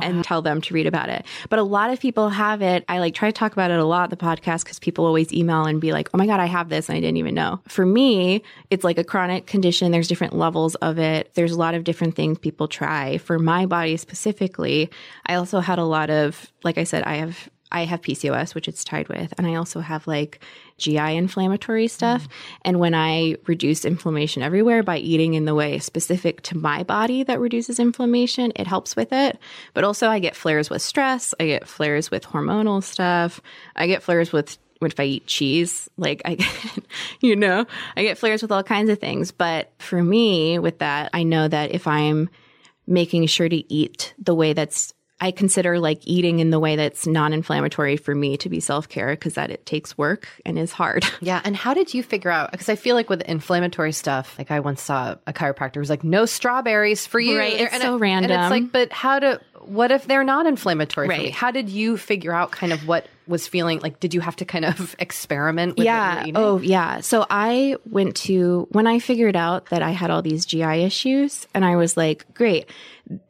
[0.00, 1.26] And tell them to read about it.
[1.50, 2.84] But a lot of people have it.
[2.88, 5.64] I like try to talk about it a lot the podcast because people always email
[5.64, 7.60] and be like, oh my God, I have this and I didn't even know.
[7.68, 9.90] For me, it's like a chronic condition.
[9.90, 11.32] There's different levels of it.
[11.34, 13.18] There's a lot of different things people try.
[13.18, 14.90] For my body specifically,
[15.26, 18.68] I also had a lot of, like I said, I have I have PCOS, which
[18.68, 20.40] it's tied with, and I also have like
[20.78, 22.24] GI inflammatory stuff.
[22.24, 22.30] Mm.
[22.66, 27.22] And when I reduce inflammation everywhere by eating in the way specific to my body
[27.24, 29.38] that reduces inflammation, it helps with it.
[29.74, 33.40] But also, I get flares with stress, I get flares with hormonal stuff,
[33.74, 36.78] I get flares with if I eat cheese, like I get,
[37.20, 37.66] you know,
[37.96, 39.30] I get flares with all kinds of things.
[39.30, 42.28] But for me, with that, I know that if I'm
[42.86, 44.92] making sure to eat the way that's
[45.22, 49.34] I consider like eating in the way that's non-inflammatory for me to be self-care because
[49.34, 51.06] that it takes work and is hard.
[51.22, 51.40] Yeah.
[51.44, 52.50] And how did you figure out?
[52.50, 55.90] Because I feel like with inflammatory stuff, like I once saw a chiropractor who was
[55.90, 57.38] like, no strawberries for you.
[57.38, 58.32] Right, it's And so random.
[58.32, 61.08] And it's like, but how to, what if they're not inflammatory?
[61.08, 61.32] Right.
[61.32, 64.00] How did you figure out kind of what was feeling like?
[64.00, 66.16] Did you have to kind of experiment with yeah.
[66.18, 66.36] Oh, eating?
[66.36, 67.00] Oh, yeah.
[67.00, 71.46] So I went to when I figured out that I had all these GI issues,
[71.54, 72.68] and I was like, great.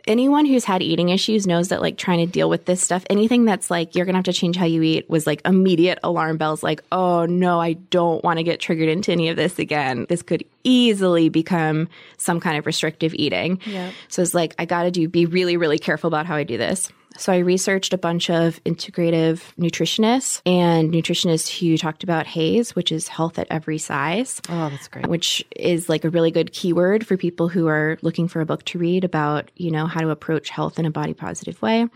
[0.06, 3.44] Anyone who's had eating issues knows that like trying to deal with this stuff, anything
[3.44, 6.62] that's like you're gonna have to change how you eat was like immediate alarm bells.
[6.62, 10.06] Like, oh no, I don't want to get triggered into any of this again.
[10.08, 13.60] This could easily become some kind of restrictive eating.
[14.08, 16.58] So it's like I got to do be really really careful about how I do
[16.58, 16.90] this.
[17.16, 22.92] So I researched a bunch of integrative nutritionists and nutritionists who talked about HAES, which
[22.92, 24.40] is health at every size.
[24.48, 25.06] Oh, that's great.
[25.06, 28.64] Which is like a really good keyword for people who are looking for a book
[28.66, 31.86] to read about, you know, how to approach health in a body positive way.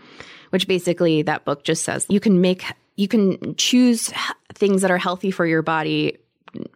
[0.51, 2.63] Which basically that book just says you can make
[2.95, 4.11] you can choose
[4.53, 6.17] things that are healthy for your body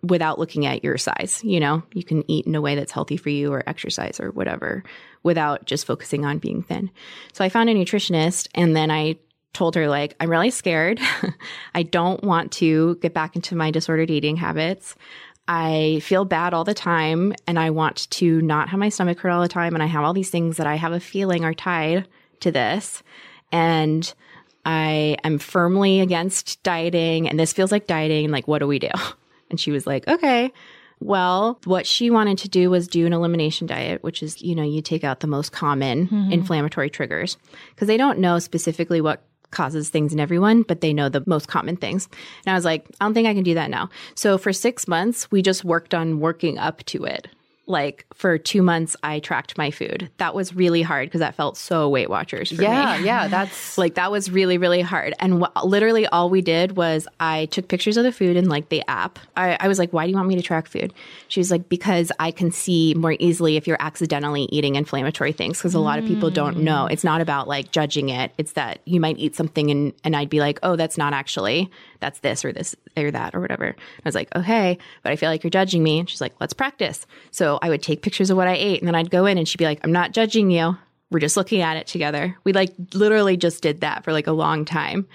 [0.04, 1.42] without looking at your size.
[1.44, 4.32] You know, you can eat in a way that's healthy for you or exercise or
[4.32, 4.84] whatever
[5.24, 6.90] without just focusing on being thin.
[7.34, 9.18] So I found a nutritionist and then I
[9.54, 11.00] told her like I'm really scared.
[11.76, 14.96] I don't want to get back into my disordered eating habits.
[15.48, 19.32] I feel bad all the time and I want to not have my stomach hurt
[19.32, 21.54] all the time and I have all these things that I have a feeling are
[21.54, 22.08] tied
[22.42, 23.04] to this
[23.52, 24.14] and
[24.66, 28.90] I am firmly against dieting and this feels like dieting like what do we do?
[29.52, 30.52] And she was like, "Okay,
[31.02, 34.64] well, what she wanted to do was do an elimination diet, which is, you know,
[34.64, 36.32] you take out the most common mm-hmm.
[36.32, 37.38] inflammatory triggers
[37.72, 41.48] because they don't know specifically what causes things in everyone, but they know the most
[41.48, 42.08] common things.
[42.46, 43.90] And I was like, I don't think I can do that now.
[44.14, 47.28] So for six months, we just worked on working up to it
[47.68, 50.10] like for two months i tracked my food.
[50.18, 53.06] That was really hard because that felt so weight watchers yeah me.
[53.06, 55.14] yeah that's like that was really really hard.
[55.20, 58.70] And wh- literally all we did was i took pictures of the food in like
[58.70, 59.20] the app.
[59.38, 60.94] I, I was like why do you want me to track food?
[61.28, 65.58] She was like because i can see more easily if you're accidentally eating inflammatory things
[65.58, 66.64] because a lot of people don't mm.
[66.64, 66.88] know.
[66.88, 68.32] It's not about like judging it.
[68.38, 71.70] It's that you might eat something and, and i'd be like oh that's not actually
[72.00, 75.30] that's this or this or that or whatever i was like okay but i feel
[75.30, 76.00] like you're judging me.
[76.00, 77.06] And she's like let's practice.
[77.30, 79.48] So I would take pictures of what I ate and then I'd go in and
[79.48, 80.78] she'd be like, I'm not judging you.
[81.10, 82.38] We're just looking at it together.
[82.44, 85.08] We like literally just did that for like a long time.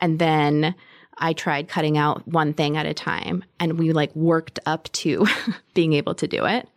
[0.00, 0.74] And then
[1.18, 5.26] I tried cutting out one thing at a time and we like worked up to
[5.74, 6.68] being able to do it.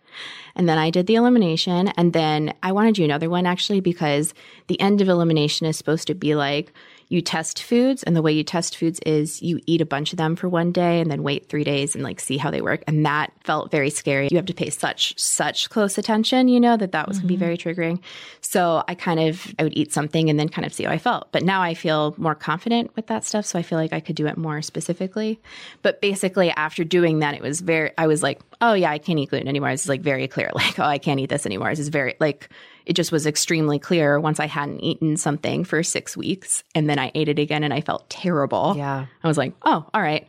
[0.56, 1.90] And then I did the elimination.
[1.90, 4.34] And then I wanted to do another one actually because
[4.68, 6.74] the end of elimination is supposed to be like,
[7.10, 10.18] you test foods and the way you test foods is you eat a bunch of
[10.18, 12.84] them for one day and then wait three days and like see how they work.
[12.88, 14.28] And that felt very scary.
[14.30, 17.28] You have to pay such such close attention you know that that was mm-hmm.
[17.28, 17.99] going to be very triggering.
[18.41, 20.97] So i kind of i would eat something and then kind of see how i
[20.97, 21.32] felt.
[21.32, 24.16] But now i feel more confident with that stuff so i feel like i could
[24.16, 25.39] do it more specifically.
[25.82, 29.20] But basically after doing that it was very i was like oh yeah i can't
[29.20, 29.70] eat gluten anymore.
[29.70, 31.70] It's like very clear like oh i can't eat this anymore.
[31.70, 32.49] It's very like
[32.88, 36.98] it just was extremely clear once I hadn't eaten something for six weeks and then
[36.98, 38.76] I ate it again and I felt terrible.
[38.78, 39.08] Yeah.
[39.22, 40.26] I was like, oh, all right.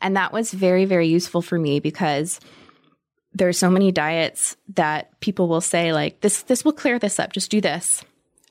[0.00, 2.38] And that was very, very useful for me because
[3.34, 7.32] there's so many diets that people will say like this this will clear this up
[7.32, 8.02] just do this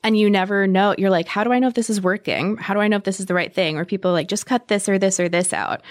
[0.04, 2.72] and you never know you're like how do i know if this is working how
[2.72, 4.88] do i know if this is the right thing or people like just cut this
[4.88, 5.82] or this or this out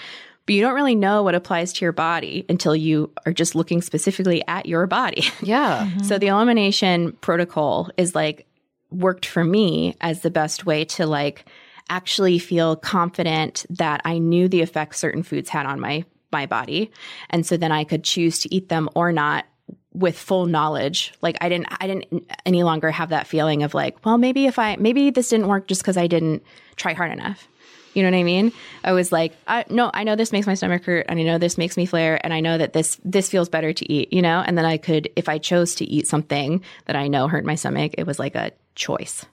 [0.46, 3.82] but you don't really know what applies to your body until you are just looking
[3.82, 5.24] specifically at your body.
[5.42, 5.86] Yeah.
[5.86, 6.02] Mm-hmm.
[6.02, 8.46] So the elimination protocol is like
[8.90, 11.44] worked for me as the best way to like
[11.88, 16.90] actually feel confident that I knew the effects certain foods had on my my body.
[17.30, 19.46] And so then I could choose to eat them or not
[19.92, 21.14] with full knowledge.
[21.22, 24.58] Like I didn't I didn't any longer have that feeling of like, well, maybe if
[24.58, 26.42] I maybe this didn't work just cuz I didn't
[26.76, 27.48] try hard enough.
[27.96, 28.52] You know what I mean?
[28.84, 31.38] I was like, I, no, I know this makes my stomach hurt, and I know
[31.38, 34.12] this makes me flare, and I know that this this feels better to eat.
[34.12, 37.26] You know, and then I could, if I chose to eat something that I know
[37.26, 39.24] hurt my stomach, it was like a choice.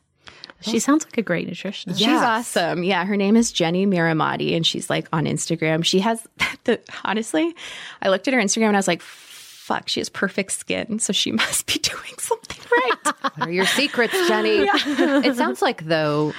[0.62, 1.98] She sounds like a great nutritionist.
[1.98, 2.84] She's awesome.
[2.84, 5.84] Yeah, her name is Jenny Miramati, and she's like on Instagram.
[5.84, 6.26] She has
[6.64, 7.54] the honestly,
[8.02, 11.14] I looked at her Instagram and I was like, fuck, she has perfect skin, so
[11.14, 13.14] she must be doing something right.
[13.36, 14.68] what are your secrets, Jenny?
[14.74, 15.22] Yeah.
[15.24, 16.34] It sounds like though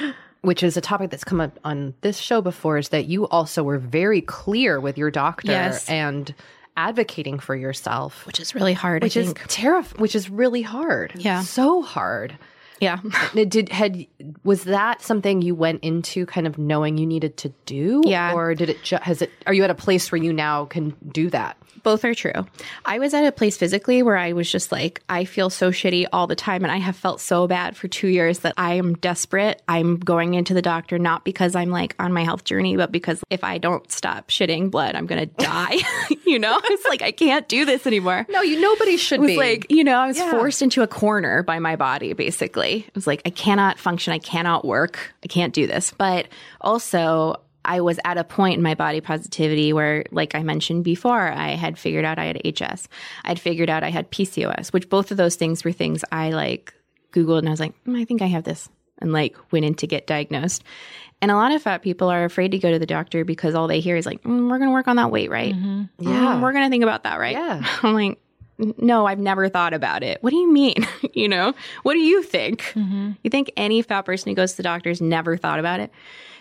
[0.45, 3.62] which is a topic that's come up on this show before, is that you also
[3.62, 5.88] were very clear with your doctor yes.
[5.88, 6.34] and
[6.76, 9.03] advocating for yourself, which is really hard.
[9.03, 10.01] Which is terrifying.
[10.01, 11.12] Which is really hard.
[11.16, 12.36] Yeah, so hard.
[12.80, 13.00] Yeah.
[13.34, 14.06] did had
[14.42, 18.02] was that something you went into kind of knowing you needed to do?
[18.04, 18.32] Yeah.
[18.32, 20.94] Or did it ju- has it are you at a place where you now can
[21.12, 21.56] do that?
[21.82, 22.32] Both are true.
[22.86, 26.06] I was at a place physically where I was just like, I feel so shitty
[26.14, 26.62] all the time.
[26.62, 29.60] And I have felt so bad for two years that I am desperate.
[29.68, 33.22] I'm going into the doctor, not because I'm like on my health journey, but because
[33.28, 35.76] if I don't stop shitting blood, I'm going to die.
[36.24, 38.24] you know, it's like, I can't do this anymore.
[38.30, 39.36] No, you, nobody should it was be.
[39.36, 40.30] like, you know, I was yeah.
[40.30, 42.63] forced into a corner by my body, basically.
[42.72, 44.12] It was like, I cannot function.
[44.12, 45.14] I cannot work.
[45.22, 45.92] I can't do this.
[45.96, 46.28] But
[46.60, 51.32] also, I was at a point in my body positivity where, like I mentioned before,
[51.32, 52.88] I had figured out I had HS.
[53.24, 56.74] I'd figured out I had PCOS, which both of those things were things I like
[57.12, 59.74] Googled and I was like, mm, I think I have this and like went in
[59.76, 60.62] to get diagnosed.
[61.22, 63.66] And a lot of fat people are afraid to go to the doctor because all
[63.66, 65.54] they hear is like, mm, we're going to work on that weight, right?
[65.54, 65.84] Mm-hmm.
[66.00, 66.34] Yeah.
[66.34, 67.32] Mm, we're going to think about that, right?
[67.32, 67.66] Yeah.
[67.82, 68.18] I'm like,
[68.59, 70.22] no, I've never thought about it.
[70.22, 70.86] What do you mean?
[71.12, 72.62] you know, what do you think?
[72.74, 73.12] Mm-hmm.
[73.22, 75.90] You think any fat person who goes to the doctor's never thought about it?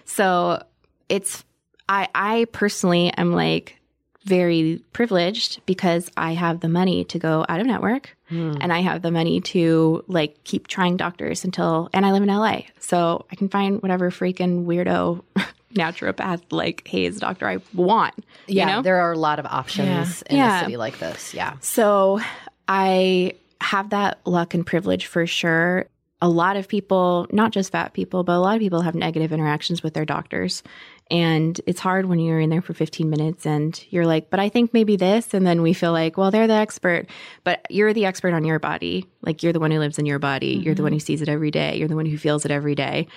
[0.05, 0.63] So
[1.09, 1.43] it's,
[1.89, 3.79] I, I personally am like
[4.23, 8.15] very privileged because I have the money to go out of network
[8.61, 12.29] and I have the money to like keep trying doctors until, and I live in
[12.29, 12.61] LA.
[12.79, 15.23] So I can find whatever freaking weirdo
[15.73, 18.13] naturopath like HAES doctor I want.
[18.47, 18.81] you Yeah, know?
[18.81, 20.59] there are a lot of options in Yeah.
[20.61, 21.33] a city like this.
[21.33, 21.55] Yeah.
[21.61, 22.19] So
[22.67, 25.87] I have that luck and privilege for sure.
[26.23, 29.33] A lot of people, not just fat people, but a lot of people have negative
[29.33, 30.63] interactions with their doctors.
[31.11, 34.47] And it's hard when you're in there for 15 minutes and you're like, but I
[34.47, 35.33] think maybe this.
[35.33, 37.07] And then we feel like, well, they're the expert,
[37.43, 39.05] but you're the expert on your body.
[39.21, 40.61] Like you're the one who lives in your body.
[40.63, 40.95] You're the one mm-hmm.
[40.95, 41.75] who sees it every day.
[41.75, 43.07] You're the one who feels it every day.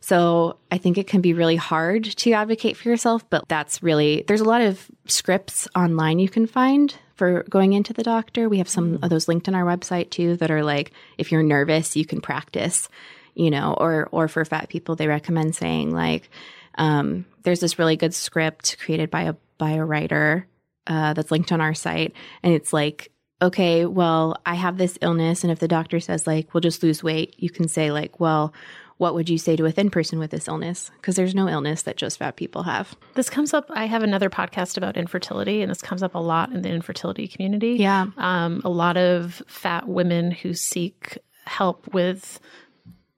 [0.00, 4.24] So I think it can be really hard to advocate for yourself, but that's really,
[4.26, 8.48] there's a lot of scripts online you can find for going into the doctor.
[8.48, 11.42] We have some of those linked on our website too that are like, if you're
[11.42, 12.88] nervous, you can practice,
[13.34, 16.30] you know, or, or for fat people, they recommend saying like,
[16.76, 20.46] um, there's this really good script created by a, by a writer,
[20.86, 22.14] uh, that's linked on our site.
[22.42, 23.10] And it's like,
[23.42, 25.42] okay, well, I have this illness.
[25.42, 28.54] And if the doctor says like, we'll just lose weight, you can say like, well,
[28.98, 30.90] what would you say to a thin person with this illness?
[30.96, 32.94] Because there's no illness that just fat people have.
[33.14, 33.66] This comes up.
[33.70, 37.28] I have another podcast about infertility, and this comes up a lot in the infertility
[37.28, 37.72] community.
[37.74, 38.06] Yeah.
[38.16, 42.40] Um, a lot of fat women who seek help with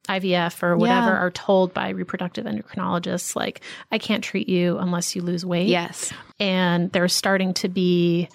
[0.09, 1.19] IVF or whatever Yeah.
[1.19, 3.61] are told by reproductive endocrinologists, like,
[3.93, 5.69] I can't treat you unless you lose weight.
[5.69, 6.13] Yes.
[6.41, 8.29] And there's starting to be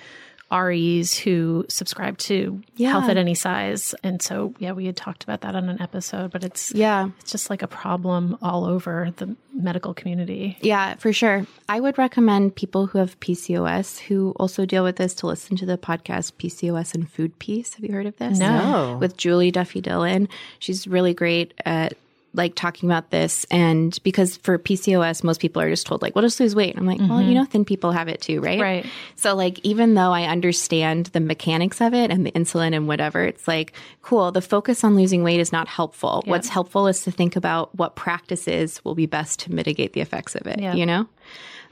[0.53, 2.91] REs who subscribe to Yeah.
[2.91, 3.95] health at any size.
[4.03, 7.09] And so, yeah, we had talked about that on an episode, but it's, Yeah.
[7.19, 10.57] it's just like a problem all over the medical community.
[10.61, 11.45] Yeah, for sure.
[11.67, 15.65] I would recommend people who have PCOS who also deal with this to listen to
[15.65, 17.73] the podcast PCOS and Food Peace.
[17.75, 18.37] Have you heard of this?
[18.37, 18.97] No.
[18.99, 20.27] With Julie Duffy Dillon.
[20.59, 21.93] She's really great at
[22.35, 26.23] like talking about this and because for PCOS most people are just told like well
[26.23, 26.75] just lose weight.
[26.77, 28.59] I'm like, well, you know thin people have it too, right?
[28.59, 28.85] Right.
[29.15, 33.23] So like even though I understand the mechanics of it and the insulin and whatever,
[33.23, 36.23] it's like cool, the focus on losing weight is not helpful.
[36.25, 40.35] What's helpful is to think about what practices will be best to mitigate the effects
[40.35, 40.73] of it, Yeah.
[40.73, 41.07] you know?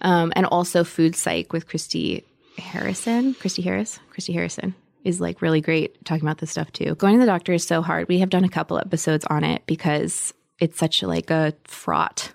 [0.02, 2.24] Um, and also food psych with Christy
[2.58, 6.94] Harrison, Christy Harris, Christy Harrison is like really great talking about this stuff too.
[6.96, 8.08] Going to the doctor is so hard.
[8.08, 10.32] We have done a couple episodes on it because
[10.62, 12.32] it's such like a fraught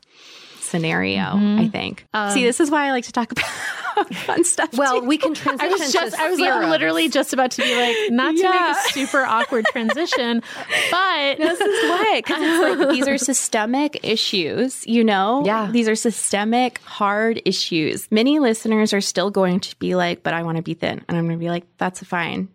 [0.60, 1.60] scenario, Mm-hmm.
[1.60, 2.04] I think.
[2.12, 4.76] Um, See, this is why I like to talk about fun stuff.
[4.76, 5.06] Well, too.
[5.06, 5.70] we can transition.
[5.70, 8.50] I was just, I was like, literally just about to be like, not to Yeah.
[8.50, 10.42] make a super awkward transition,
[10.90, 15.70] but this is why because like these are systemic issues you know Yeah.
[15.70, 20.42] these are systemic hard issues many listeners are still going to be like but i
[20.42, 22.48] want to be thin and i'm going to be like that's fine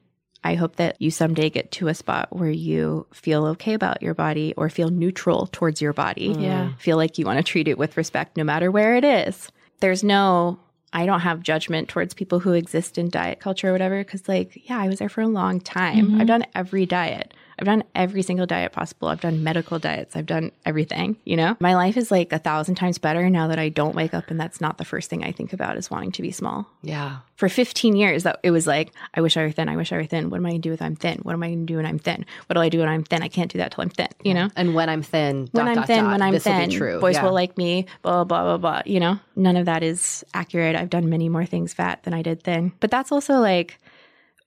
[0.44, 4.14] I hope that you someday get to a spot where you feel okay about your
[4.14, 6.34] body or feel neutral towards your body.
[6.34, 6.42] Mm.
[6.42, 6.72] Yeah.
[6.80, 9.52] Feel like you want to treat it with respect no matter where it is.
[9.82, 10.60] There's no,
[10.94, 14.04] I don't have judgment towards people who exist in diet culture or whatever.
[14.04, 16.08] Cause, like, yeah, I was there for a long time.
[16.08, 16.22] Mm-hmm.
[16.22, 17.34] I've done every diet.
[17.62, 19.08] I've done every single diet possible.
[19.08, 20.16] I've done medical diets.
[20.16, 21.56] I've done everything, you know?
[21.60, 24.40] My life is like a thousand times better now that I don't wake up and
[24.40, 27.18] that's not the first thing I think about is wanting to be small Yeah.
[27.36, 29.98] for 15 years that it was like i wish i were thin i wish i
[29.98, 31.66] were thin what am i going to do if i'm thin what am i going
[31.66, 33.58] to do when i'm thin what do i do when i'm thin i can't do
[33.58, 36.04] that till i'm thin you know And when I'm thin, when dot, i'm dot, thin
[36.04, 37.00] dot, when i'm thin be true.
[37.00, 37.24] boys Yeah.
[37.26, 40.90] will like me blah blah blah blah you know none of that is accurate i've
[40.92, 43.80] done many more things fat than i did thin but that's also like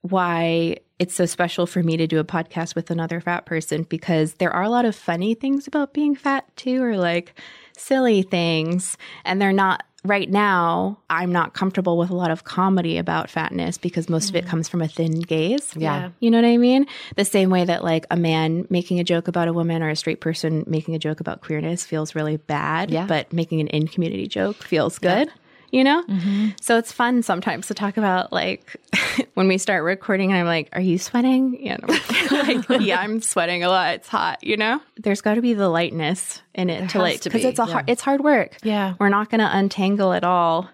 [0.03, 4.35] why it's so special for me to do a podcast with another fat person because
[4.35, 7.35] there are a lot of funny things about being fat too, or like
[7.77, 8.97] silly things.
[9.25, 13.77] And they're not, right now, I'm not comfortable with a lot of comedy about fatness
[13.77, 14.49] because most of it mm.
[14.49, 15.73] comes from a thin gaze.
[15.77, 16.11] Yeah.
[16.21, 16.87] You know what I mean?
[17.17, 19.97] The same way that like a man making a joke about a woman or a
[19.97, 23.07] straight person making a joke about queerness feels really bad, Yeah.
[23.07, 25.29] but making an in community joke feels good.
[25.75, 26.05] You know?
[26.05, 26.49] Mm-hmm.
[26.61, 28.77] So it's fun sometimes to talk about like
[29.35, 31.59] when we start recording and I'm like, Are you sweating?
[31.59, 31.79] Yeah.
[32.31, 33.95] like, yeah, I'm sweating a lot.
[33.95, 34.81] It's hot, you know?
[34.97, 37.73] There's gotta be the lightness in it to has like because it's a yeah.
[37.73, 38.57] hard it's hard work.
[38.63, 38.95] Yeah.
[39.01, 40.71] We're not gonna untangle it all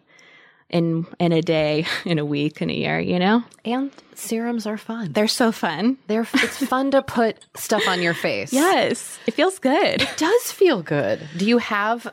[0.69, 3.43] in in a day, in a week, in a year, you know?
[3.65, 5.15] And serums are fun.
[5.15, 5.97] They're so fun.
[6.09, 8.53] They're it's fun to put stuff on your face.
[8.53, 9.19] Yes.
[9.27, 10.03] It feels good.
[10.03, 11.27] It does feel good.
[11.39, 12.07] Do you have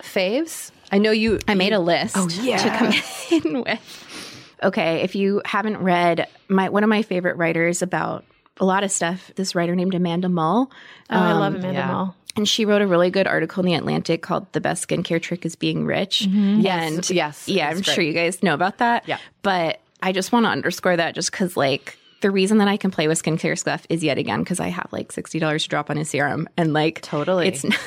[0.00, 0.72] faves?
[0.92, 2.58] I know you I made a list Oh, yeah.
[2.58, 4.58] to come in with.
[4.62, 8.24] Okay, if you haven't read my one of my favorite writers about
[8.58, 10.70] a lot of stuff, this writer named Amanda Mull.
[11.10, 11.86] Oh, I love um, Amanda yeah.
[11.92, 12.16] Mull.
[12.36, 15.44] And she wrote a really good article in the Atlantic called "The Best Skincare Trick
[15.44, 16.60] Is Being Rich." Mm-hmm.
[16.60, 17.86] Yes, And yes, yeah, I'm great.
[17.86, 19.06] sure you guys know about that.
[19.08, 19.18] Yeah.
[19.42, 22.90] but I just want to underscore that just because like the reason that I can
[22.90, 25.90] play with skincare stuff is yet again because I have like sixty dollars to drop
[25.90, 27.48] on a serum, and like Totally.
[27.48, 27.78] it's not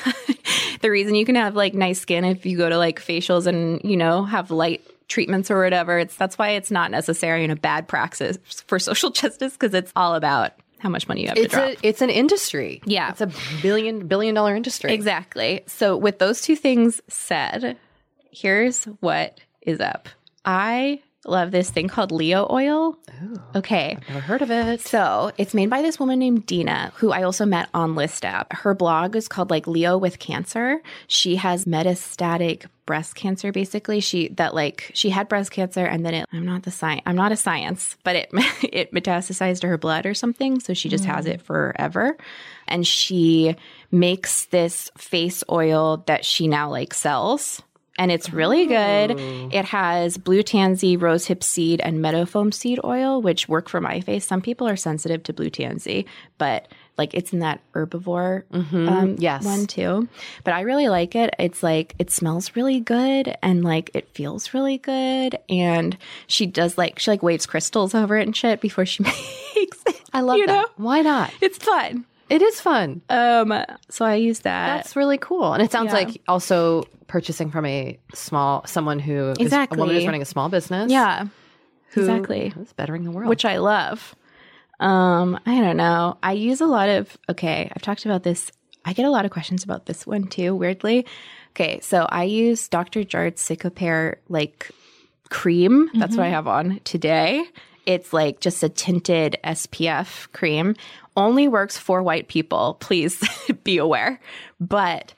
[0.80, 3.80] the reason you can have like nice skin if you go to like facials and
[3.84, 5.98] you know have light treatments or whatever.
[5.98, 9.92] It's that's why it's not necessary in a bad praxis for social justice because it's
[9.96, 11.70] all about how much money you have It's to drop.
[11.70, 12.82] a it's an industry.
[12.84, 13.10] Yeah.
[13.10, 13.30] It's a
[13.62, 14.92] billion billion dollar industry.
[14.92, 15.62] Exactly.
[15.66, 17.76] So, with those two things said,
[18.30, 20.08] here's what is up.
[20.44, 22.98] I love this thing called Leo oil.
[23.10, 23.96] Oh, okay.
[24.00, 24.80] I've Never heard of it.
[24.80, 28.52] So it's made by this woman named Dina, who I also met on List app.
[28.52, 30.80] Her blog is called like Leo with Cancer.
[31.06, 34.00] She has metastatic breast cancer, basically.
[34.00, 37.16] She that like she had breast cancer and then it I'm not the science I'm
[37.16, 38.30] not a science, but it
[38.62, 40.60] it metastasized to her blood or something.
[40.60, 41.32] So she just has hmm.
[41.32, 42.16] it forever.
[42.68, 43.56] And she
[43.90, 47.62] makes this face oil that she now like sells
[47.98, 49.12] and it's really good.
[49.52, 54.26] It has blue tansy, rosehip seed, and meadowfoam seed oil, which work for my face.
[54.26, 56.06] Some people are sensitive to blue tansy,
[56.38, 56.68] but
[56.98, 59.44] like it's in that herbivore um, Yes.
[59.44, 60.08] one too.
[60.44, 61.34] But I really like it.
[61.38, 65.38] It's like it smells really good and like it feels really good.
[65.50, 69.02] And she does like she like waves crystals over it and shit before she
[69.56, 70.00] makes it.
[70.14, 70.52] I love you that.
[70.54, 70.66] know?
[70.76, 71.30] Why not?
[71.42, 72.06] It's fun.
[72.28, 73.02] It is fun.
[73.08, 73.52] Um,
[73.88, 74.76] so I use that.
[74.78, 75.52] That's really cool.
[75.52, 75.98] And it sounds Yeah.
[75.98, 80.48] like also purchasing from a small someone who is a woman who's running a small
[80.48, 80.90] business.
[80.90, 81.26] yeah,
[81.90, 82.52] who exactly.
[82.60, 83.28] is bettering the world.
[83.28, 84.14] which I love.
[84.80, 86.18] Um, I don't know.
[86.22, 88.50] I use a lot of okay, I've talked about this.
[88.84, 91.06] I get a lot of questions about this one too, weirdly.
[91.50, 93.02] Okay, so I use Dr.
[93.04, 94.70] Jart's Cicapair like
[95.30, 95.90] cream.
[95.94, 97.44] That's what I have on today.
[97.86, 100.74] It's like just a tinted SPF cream.
[101.16, 102.76] Only works for white people.
[102.80, 103.22] Please
[103.64, 104.20] be aware.
[104.60, 105.14] But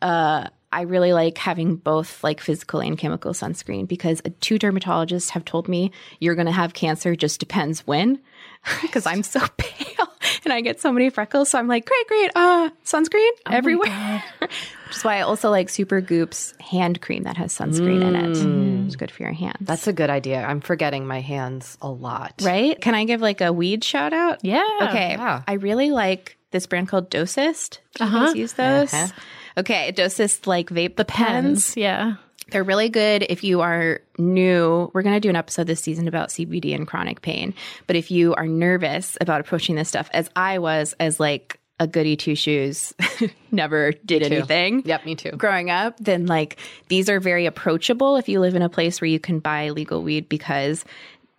[0.00, 5.44] uh, I really like having both like physical and chemical sunscreen because two dermatologists have
[5.44, 8.20] told me you're going to have cancer, just depends when.
[8.82, 10.08] Because I'm so pale
[10.44, 11.50] and I get so many freckles.
[11.50, 14.22] So I'm like, great, great, uh, sunscreen everywhere.
[14.40, 18.86] Which is why I also like Supergoop's hand cream that has sunscreen in it.
[18.86, 19.58] It's good for your hands.
[19.62, 20.42] That's a good idea.
[20.44, 22.34] I'm forgetting my hands a lot.
[22.42, 22.80] right.
[22.80, 24.44] Can I give like a weed shout out?
[24.44, 24.64] Yeah.
[24.82, 25.12] Okay.
[25.12, 25.42] yeah.
[25.48, 27.78] I really like this brand called Dosist.
[27.96, 28.94] Do you guys use those?
[28.94, 29.12] Uh-huh.
[29.56, 31.66] Okay, Dosist like vape the pens.
[31.72, 31.76] Pens.
[31.76, 32.14] Yeah.
[32.50, 34.90] They're really good if you are new.
[34.92, 37.54] We're going to do an episode this season about CBD and chronic pain.
[37.86, 41.86] But if you are nervous about approaching this stuff, as I was, as like a
[41.86, 42.94] goody two shoes,
[43.50, 44.82] never did anything.
[44.84, 45.30] Yep, me too.
[45.32, 49.08] Growing up, then like these are very approachable if you live in a place where
[49.08, 50.84] you can buy legal weed because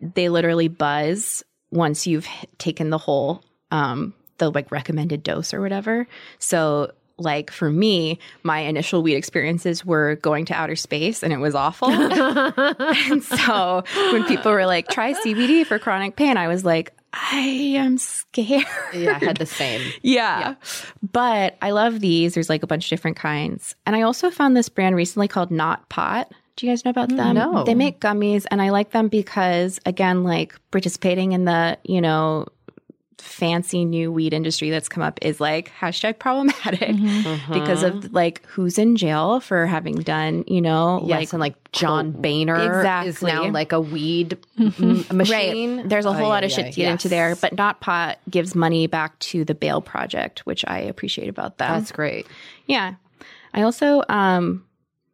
[0.01, 2.27] they literally buzz once you've
[2.57, 6.07] taken the whole um the like recommended dose or whatever.
[6.39, 11.37] So like for me, my initial weed experiences were going to outer space and it
[11.37, 11.89] was awful.
[11.89, 17.37] and so when people were like, try CBD for chronic pain, I was like, I
[17.77, 18.65] am scared.
[18.93, 19.81] Yeah, I had the same.
[20.01, 20.55] Yeah.
[21.11, 22.33] But I love these.
[22.33, 23.75] There's like a bunch of different kinds.
[23.85, 26.29] And I also found this brand recently called Not Pot.
[26.55, 27.35] Do you guys know about mm, them?
[27.35, 27.63] No.
[27.63, 32.47] They make gummies and I like them because again, like participating in the, you know,
[33.17, 36.95] fancy new weed industry that's come up is like hashtag problematic
[37.51, 41.71] because of like who's in jail for having done, you know, Yes, like and like
[41.71, 43.31] John Boehner is Exactly.
[43.31, 45.77] now like a weed machine.
[45.77, 45.89] Right.
[45.89, 48.55] There's a whole lot of shit ay, to get into there, but Not Pot gives
[48.55, 51.69] money back to the Bail Project, which I appreciate about that.
[51.79, 52.27] that's great.
[52.67, 52.95] yeah.
[53.53, 54.65] I also, um,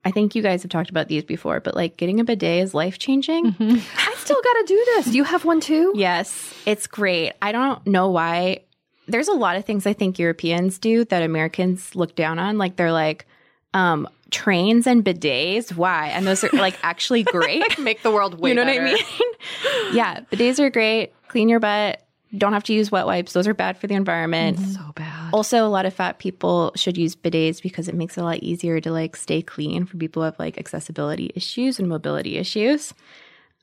[0.04, 2.74] I think you guys have talked about these before, but like getting a bidet is
[2.74, 3.56] life changing.
[3.60, 5.06] I still got to do this.
[5.08, 5.94] Do you have one too?
[5.96, 7.34] Yes, it's great.
[7.42, 8.62] I don't know why.
[9.08, 12.58] There's a lot of things I think Europeans do that Americans look down on.
[12.58, 13.26] Like they're like,
[13.74, 15.76] um, trains and bidets.
[15.76, 16.08] Why?
[16.08, 17.78] And those are like actually great.
[17.78, 18.82] Make the world way you know better.
[18.84, 19.94] what I mean?
[19.96, 21.14] yeah, bidets are great.
[21.28, 22.02] Clean your butt.
[22.38, 23.34] Don't have to use wet wipes.
[23.34, 24.58] Those are bad for the environment.
[24.60, 25.34] So bad.
[25.34, 28.38] Also, a lot of fat people should use bidets because it makes it a lot
[28.38, 32.94] easier to like stay clean for people who have like accessibility issues and mobility issues.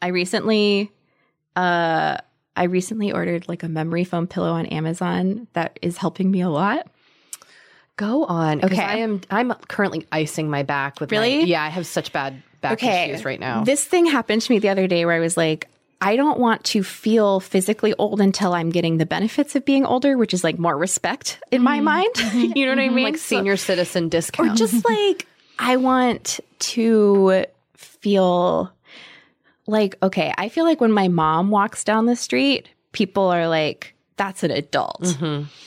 [0.02, 0.92] I recently,
[1.56, 2.18] uh,
[2.56, 6.50] I recently ordered like a memory foam pillow on Amazon that is helping me a
[6.50, 6.86] lot.
[7.96, 8.58] Go on.
[8.64, 8.74] Okay.
[8.74, 8.82] Okay.
[8.82, 11.44] I am I'm currently icing my back with my- Really?
[11.44, 13.64] yeah, I have such bad back issues right now.
[13.64, 15.68] This thing happened to me the other day where I was like,
[16.00, 20.16] I don't want to feel physically old until I'm getting the benefits of being older,
[20.16, 21.84] which is like more respect in my mm-hmm.
[21.84, 22.14] mind.
[22.14, 22.52] Mm-hmm.
[22.56, 22.94] you know what I mm-hmm.
[22.94, 23.04] mean?
[23.04, 24.52] like So- senior citizen discount.
[24.52, 25.26] or just like
[25.58, 27.44] I want to
[27.74, 28.72] feel
[29.66, 33.94] like okay, I feel like when my mom walks down the street, people are like
[34.16, 35.16] that's an adult.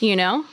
[0.00, 0.44] You know?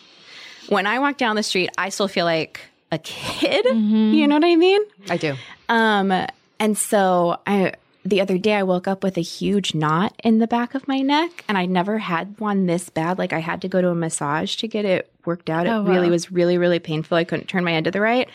[0.68, 2.60] When I walk down the street, I still feel like
[2.92, 3.66] a kid.
[3.66, 4.82] You know what I mean?
[5.10, 5.36] I do.
[5.70, 6.12] Um
[6.60, 7.74] and so I
[8.06, 11.00] the other day I woke up with a huge knot in the back of my
[11.02, 13.18] neck and I never had one this bad.
[13.18, 15.66] Like I had to go to a massage to get it worked out.
[15.66, 16.12] It Oh, really wow.
[16.14, 17.18] was really, really painful.
[17.18, 18.30] I couldn't turn my head to the right.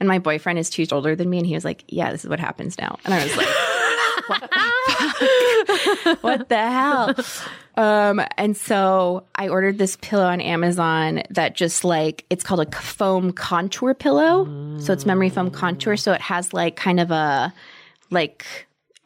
[0.00, 2.24] And my boyfriend is two years older than me and he was like, Yeah, this
[2.24, 2.98] is what happens now.
[3.04, 3.46] And I was like,
[4.30, 6.18] What the?
[6.20, 7.14] What the hell?
[7.76, 12.70] Um, and so I ordered this pillow on Amazon that just like it's called a
[12.80, 14.78] foam contour pillow.
[14.80, 15.96] So it's memory foam contour.
[15.96, 17.52] So it has like kind of a
[18.10, 18.44] like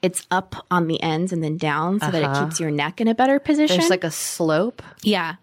[0.04, 2.44] it's up on the ends and then down so that it uh-huh.
[2.44, 3.78] keeps your neck in a better position.
[3.78, 4.82] There's like a slope.
[5.02, 5.36] yeah.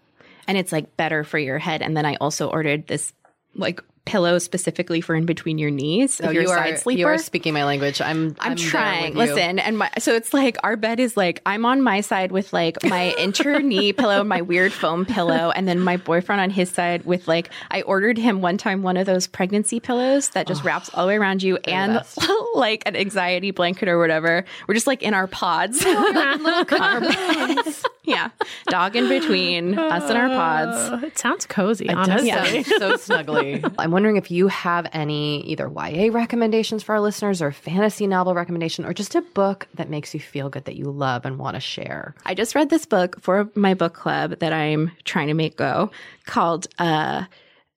[0.46, 1.82] And it's like better for your head.
[1.82, 3.12] And then I also ordered this
[3.56, 6.76] like pillow specifically for in between your knees if you're a Oh, you side are
[6.76, 6.98] sleeper.
[6.98, 8.00] you are speaking my language.
[8.00, 9.14] I'm I'm, there trying.
[9.14, 12.52] Listen, and my so it's like our bed is like I'm on my side with
[12.52, 16.70] like my inter knee pillow, my weird foam pillow, and then my boyfriend on his
[16.70, 20.64] side with like I ordered him one time one of those pregnancy pillows that just
[20.64, 22.02] wraps oh, all the way around you and
[22.54, 24.44] like an anxiety blanket or whatever.
[24.66, 25.84] We're just like in our pods.
[25.86, 27.84] Our beds.
[28.04, 28.30] Yeah,
[28.66, 30.76] dog in between us and our pods.
[30.92, 32.62] Oh, it sounds cozy, It does honestly.
[32.64, 33.74] sound so snuggly.
[33.78, 38.34] I'm wondering if you have any either YA recommendations for our listeners or fantasy novel
[38.34, 41.54] recommendation or just a book that makes you feel good that you love and want
[41.54, 42.14] to share.
[42.26, 45.90] I just read this book for my book club that I'm trying to make go
[46.26, 47.24] called uh,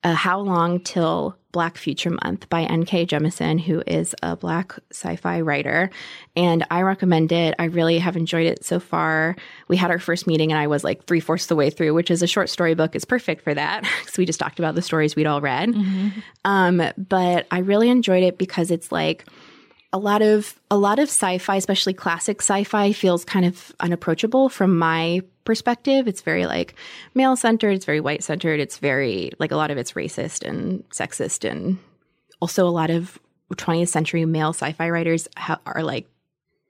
[0.03, 3.05] uh, How Long Till Black Future Month by N.K.
[3.05, 5.89] Jemisin, who is a black sci fi writer.
[6.35, 7.55] And I recommend it.
[7.57, 9.37] I really have enjoyed it so far.
[9.69, 12.11] We had our first meeting and I was like three fourths the way through, which
[12.11, 12.93] is a short story book.
[12.93, 15.73] is perfect for that because we just talked about the stories we'd all read.
[16.43, 19.23] Um, but I really enjoyed it because it's like,
[19.93, 24.77] a lot of a lot of sci-fi especially classic sci-fi feels kind of unapproachable from
[24.77, 26.07] my perspective.
[26.07, 26.75] It's very like
[27.13, 30.87] male centered it's very white centered it's very like a lot of it's racist and
[30.89, 31.77] sexist and
[32.41, 33.19] also a lot of
[33.53, 36.07] 20th century male sci-fi writers ha- are like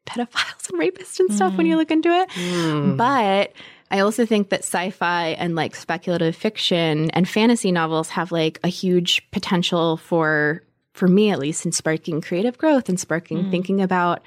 [0.06, 1.80] pedophiles and rapists and stuff when you mm.
[1.80, 2.32] look into it.
[2.32, 2.96] Hmm.
[2.96, 3.54] But
[3.92, 8.68] I also think that sci-fi and like speculative fiction and fantasy novels have like a
[8.68, 10.64] huge potential for
[10.96, 13.52] for me at least in sparking creative growth and sparking mm.
[13.52, 14.22] thinking about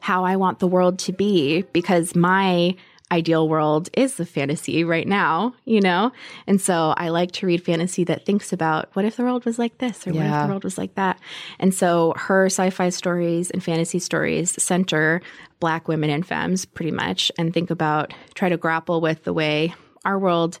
[0.00, 2.74] how I want the world to be because my
[3.12, 6.10] ideal world is the fantasy right now, you know?
[6.46, 9.58] And so I like to read fantasy that thinks about what if the world was
[9.58, 11.20] like this or what if the world was like that.
[11.58, 15.20] And so her sci-fi stories and fantasy stories center
[15.60, 19.74] black women and femmes pretty much and think about try to grapple with the way
[20.04, 20.58] our world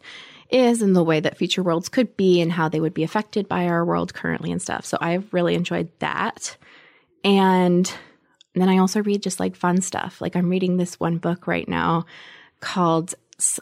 [0.54, 3.48] is and the way that future worlds could be and how they would be affected
[3.48, 4.86] by our world currently and stuff.
[4.86, 6.56] So I've really enjoyed that.
[7.24, 7.92] And
[8.54, 10.20] then I also read just like fun stuff.
[10.20, 12.06] Like I'm reading this one book right now
[12.60, 13.14] called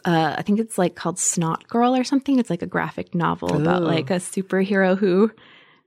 [0.05, 2.37] uh, I think it's like called Snotgirl or something.
[2.37, 5.31] It's like a graphic novel about like a superhero who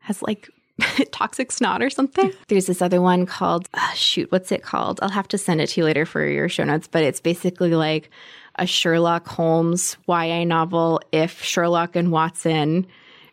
[0.00, 0.50] has like
[1.12, 2.32] toxic snot or something.
[2.48, 4.98] There's this other one called uh, shoot, what's it called?
[5.02, 7.74] I'll have to send it to you later for your show notes, but it's basically
[7.74, 8.10] like
[8.56, 12.86] a Sherlock Holmes YA novel if Sherlock and Watson.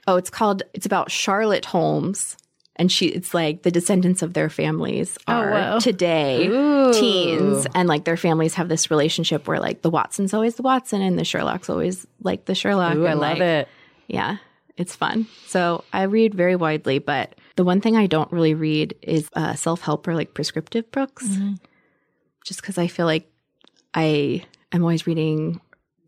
[0.07, 2.37] Oh, it's called it's about Charlotte Holmes.
[2.75, 5.79] And she it's like the descendants of their families are wow.
[5.79, 6.47] today
[6.91, 11.01] teens and like their families have this relationship where like the Watson's always the Watson
[11.01, 12.95] and the Sherlock's always like the Sherlock.
[12.95, 13.67] Ooh, I love like, it.
[14.07, 14.37] yeah,
[14.75, 15.27] it's fun.
[15.45, 19.53] So I read very widely, but the one thing I don't really read is uh,
[19.53, 21.27] self help or like prescriptive books,
[22.43, 23.29] just because I feel like
[23.93, 24.43] I
[24.77, 25.59] am always reading.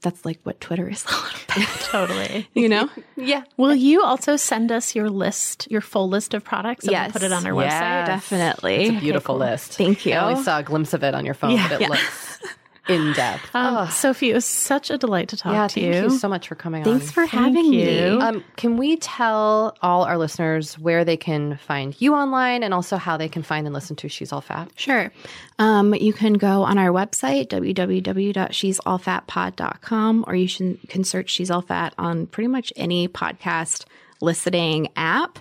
[0.02, 2.48] That's like what Twitter is a little bit, Totally.
[2.54, 2.90] you know?
[3.16, 3.44] Yeah.
[3.58, 7.32] Will you also send us your list, your full list of products, and put it
[7.32, 7.74] on our Yes.
[7.74, 8.06] website?
[8.06, 8.76] Definitely.
[8.86, 9.74] It's a beautiful list.
[9.74, 10.14] Thank you.
[10.14, 12.40] I only saw a glimpse of it on your phone, but it looks
[12.88, 13.56] in depth.
[13.56, 15.94] Um, Sophie, it was such a delight to talk yeah, to you.
[15.94, 16.12] thank you.
[16.12, 16.18] you.
[16.18, 16.86] so much for coming on.
[16.86, 17.14] Thanks on.
[17.14, 17.86] for having you.
[17.86, 18.22] me.
[18.22, 22.98] Um, can we tell all our listeners where they can find you online and also
[22.98, 24.72] how they can find and listen to She's All Fat?
[24.76, 25.12] Sure.
[25.58, 31.62] Um, you can go on our website, www.she'sallfatpod.com, or you should, can search She's All
[31.62, 33.86] Fat on pretty much any podcast
[34.22, 35.40] listening app.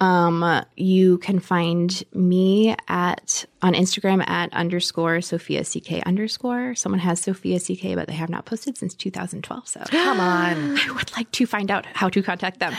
[0.00, 6.74] Um, you can find me at on Instagram at underscore Sophia CK underscore.
[6.74, 9.68] Someone has Sophia CK, but they have not posted since 2012.
[9.68, 10.78] So Come on.
[10.78, 12.74] I would like to find out how to contact them.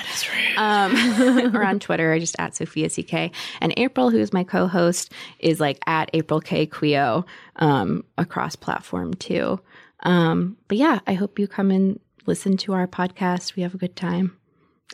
[0.57, 3.35] Um, or on Twitter, I just at Sophia CK.
[3.61, 7.25] And April, who's my co-host, is like at April K Quioh
[7.57, 9.59] um, across platform too.
[10.01, 13.55] Um, but yeah, I hope you come and listen to our podcast.
[13.55, 14.37] We have a good time.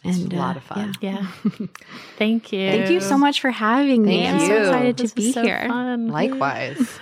[0.04, 0.94] And a lot uh, of fun.
[1.02, 1.28] yeah.
[1.60, 1.68] Yeah.
[2.18, 2.70] Thank you.
[2.70, 4.24] Thank you so much for having me.
[4.24, 5.66] Thank I'm so excited This to be so here.
[5.68, 6.08] fun.
[6.10, 7.00] Likewise.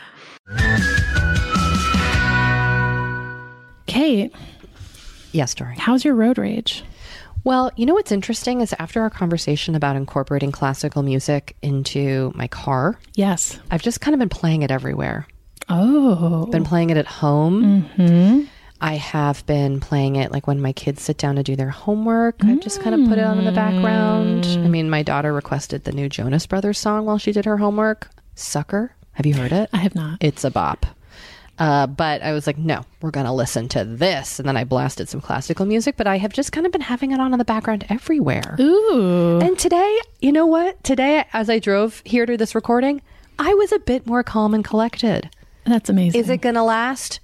[3.88, 4.34] Kate,
[5.32, 5.76] yes, Doree.
[5.78, 6.84] how's your road rage?
[7.44, 12.48] Well, you know what's interesting is after our conversation about incorporating classical music into my
[12.48, 13.60] car, Yes.
[13.72, 15.28] I've just kind of been playing it everywhere.
[15.70, 16.46] Oh.
[16.48, 17.84] Been playing it at home.
[17.84, 18.42] hmm
[18.86, 22.36] I have been playing it like when my kids sit down to do their homework.
[22.46, 24.46] I've just kind of put it on in the background.
[24.46, 28.10] I mean, my daughter requested the new Jonas Brothers song while she did her homework.
[28.36, 28.94] Sucker.
[29.14, 29.72] Have you heard it?
[29.74, 30.20] I have not.
[30.22, 30.86] It's a bop.
[31.58, 34.38] Uh, but I was like, no, we're going to listen to this.
[34.38, 37.10] And then I blasted some classical music, but I have just kind of been having
[37.10, 38.56] it on in the background everywhere.
[38.60, 39.40] Ooh.
[39.42, 40.84] And today, you know what?
[40.84, 43.02] Today, as I drove here to this recording,
[43.40, 45.32] I was a bit more calm and collected.
[45.66, 46.22] That's amazing.
[46.22, 47.20] Is it going to last?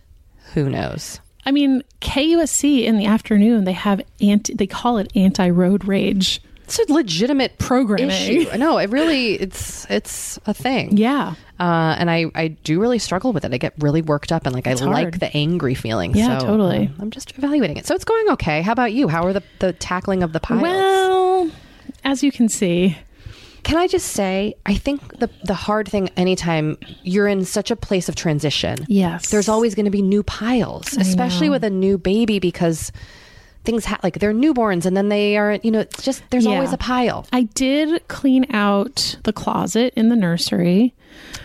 [0.55, 1.19] Who knows?
[1.45, 6.41] I mean, KUSC in the afternoon, they have anti, they call it anti road rage
[6.65, 8.09] It's a legitimate programming.
[8.09, 8.45] issue.
[8.57, 10.97] No, it really it's it's a thing.
[10.97, 11.33] Yeah.
[11.59, 13.53] Uh, and I, I do really struggle with it.
[13.53, 16.15] I get really worked up and like It's I like the angry feeling.
[16.15, 16.87] Yeah, so, totally.
[16.87, 17.85] um, I'm just evaluating it.
[17.85, 18.61] So it's going okay.
[18.63, 19.07] How about you?
[19.07, 20.61] How are the, the tackling of the piles?
[20.63, 21.51] Well,
[22.03, 22.97] as you can see,
[23.63, 27.75] Can I just say, I think the the hard thing anytime you're in such a
[27.75, 29.29] place of transition, yes.
[29.29, 32.91] there's always going to be new piles, especially with a new baby because
[33.63, 36.53] things ha- like they're newborns and then they are, you know, it's just there's Yeah.
[36.55, 37.27] always a pile.
[37.31, 40.95] I did clean out the closet in the nursery.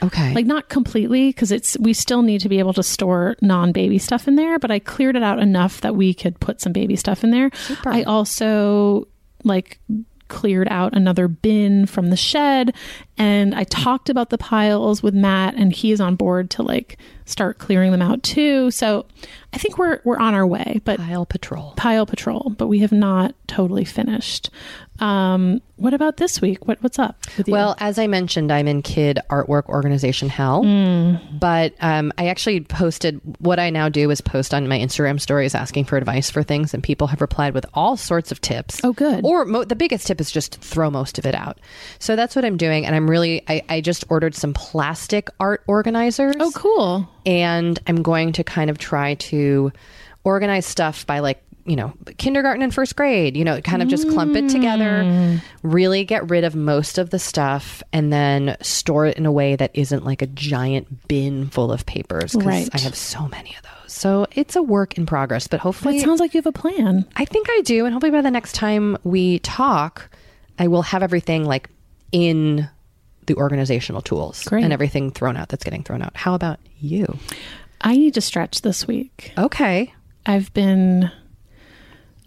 [0.02, 0.32] Okay.
[0.32, 4.26] Like not completely because it's we still need to be able to store non-baby stuff
[4.26, 7.22] in there, but I cleared it out enough that we could put some baby stuff
[7.22, 7.50] in there.
[7.84, 9.06] I also
[9.44, 9.78] like
[10.28, 12.74] cleared out another bin from the shed
[13.18, 16.98] and I talked about the piles with Matt and he is on board to like
[17.24, 18.70] start clearing them out too.
[18.70, 19.06] So
[19.52, 21.72] I think we're we're on our way, but pile patrol.
[21.76, 24.50] pile patrol, but we have not totally finished.
[24.98, 26.66] Um, what about this week?
[26.66, 27.52] What what's up with you?
[27.52, 30.62] Well, as I mentioned, I'm in kid artwork organization hell.
[30.62, 31.38] Mm.
[31.38, 35.54] But um, I actually posted what I now do is post on my Instagram stories
[35.54, 38.80] asking for advice for things, and people have replied with all sorts of tips.
[38.84, 39.24] Oh, good.
[39.24, 41.58] Or mo- the biggest tip is just throw most of it out.
[41.98, 45.62] So that's what I'm doing, and I'm really I, I just ordered some plastic art
[45.66, 46.36] organizers.
[46.40, 47.08] oh, cool.
[47.24, 49.72] and I'm going to kind of try to
[50.24, 54.08] organize stuff by like you know kindergarten and first grade you know kind of just
[54.08, 55.42] clump it together mm.
[55.64, 59.56] really get rid of most of the stuff and then store it in a way
[59.56, 62.68] that isn't like a giant bin full of papers because Right.
[62.72, 66.02] i have so many of those so it's a work in progress but That It
[66.02, 67.04] sounds like you have a plan.
[67.16, 70.08] i think i do and hopefully by the next time we talk
[70.60, 71.68] i will have everything like
[72.12, 72.68] in
[73.26, 74.64] the organizational tools Great.
[74.64, 77.18] and everything thrown out that's getting thrown out how about you
[77.80, 79.32] I need to stretch this week.
[79.36, 79.92] okay
[80.28, 81.10] I've been,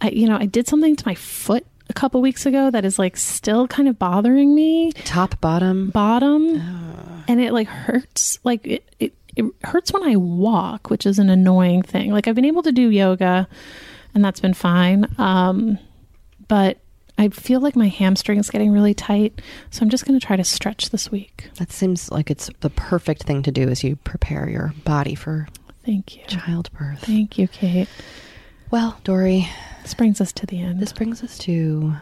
[0.00, 2.98] I you know, I did something to my foot a couple weeks ago that is
[2.98, 4.92] like still kind of bothering me.
[4.92, 8.38] top bottom Bottom, and it like hurts.
[8.42, 12.10] Like it, it it hurts when I walk, which is an annoying thing.
[12.10, 13.46] Like I've been able to do yoga,
[14.14, 15.06] and that's been fine.
[15.18, 15.78] Um,
[16.48, 16.78] but
[17.20, 19.40] I feel like my hamstring's getting really tight,
[19.70, 21.50] so I'm just going to try to stretch this week.
[21.56, 25.46] That seems like it's the perfect thing to do as you prepare your body for
[25.84, 26.22] Thank you.
[26.26, 27.00] childbirth.
[27.04, 27.88] Thank you, Kate.
[28.70, 29.48] Well, Doree,
[29.82, 30.80] This brings us to the end.
[30.80, 31.94] this brings us to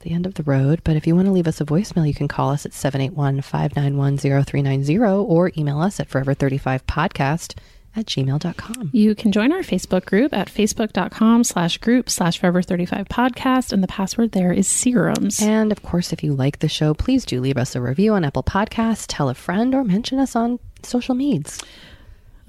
[0.00, 0.82] the end of the road.
[0.84, 3.40] But if you want to leave us a voicemail, you can call us at 781
[3.42, 7.54] 591 0390 or email us at forever35podcast
[7.96, 8.90] at gmail.com.
[8.92, 13.88] You can join our Facebook group at facebook.com slash group slash forever35 podcast, and the
[13.88, 15.42] password there is serums.
[15.42, 18.24] And of course, if you like the show, please do leave us a review on
[18.24, 21.60] Apple Podcasts, tell a friend, or mention us on social medias.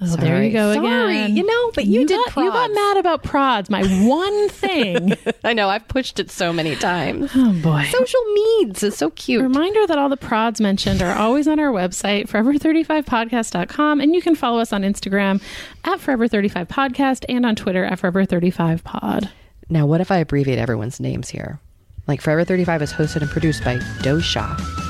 [0.04, 0.82] Oh, there you go again.
[0.84, 1.16] Sorry.
[1.16, 1.36] again.
[1.36, 5.14] You know, but you, did got, you got mad about prods, my one thing.
[5.44, 7.30] I know, I've pushed it so many times.
[7.34, 7.84] oh boy.
[7.90, 9.42] Social meds is so cute.
[9.42, 14.34] Reminder that all the prods mentioned are always on our website, forever35podcast.com, and you can
[14.34, 15.42] follow us on Instagram
[15.84, 19.28] at forever35podcast and on Twitter at forever35pod.
[19.68, 21.60] Now, what if I abbreviate everyone's names here?
[22.06, 24.81] Like Forever 35 is hosted and produced by Dosha.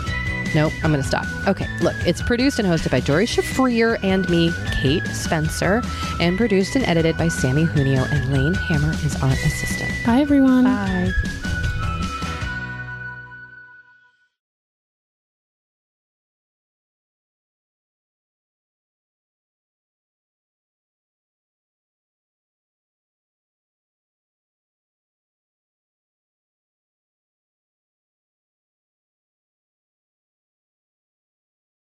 [0.54, 1.26] Nope, I'm going to stop.
[1.48, 5.82] Okay, look, it's produced and hosted by Doree Shafrir and me, Kate Spencer,
[6.20, 9.92] and produced and edited by Sammy Junio, and Lane Hammer is our assistant.
[10.04, 10.64] Bye, everyone.
[10.64, 11.12] Bye.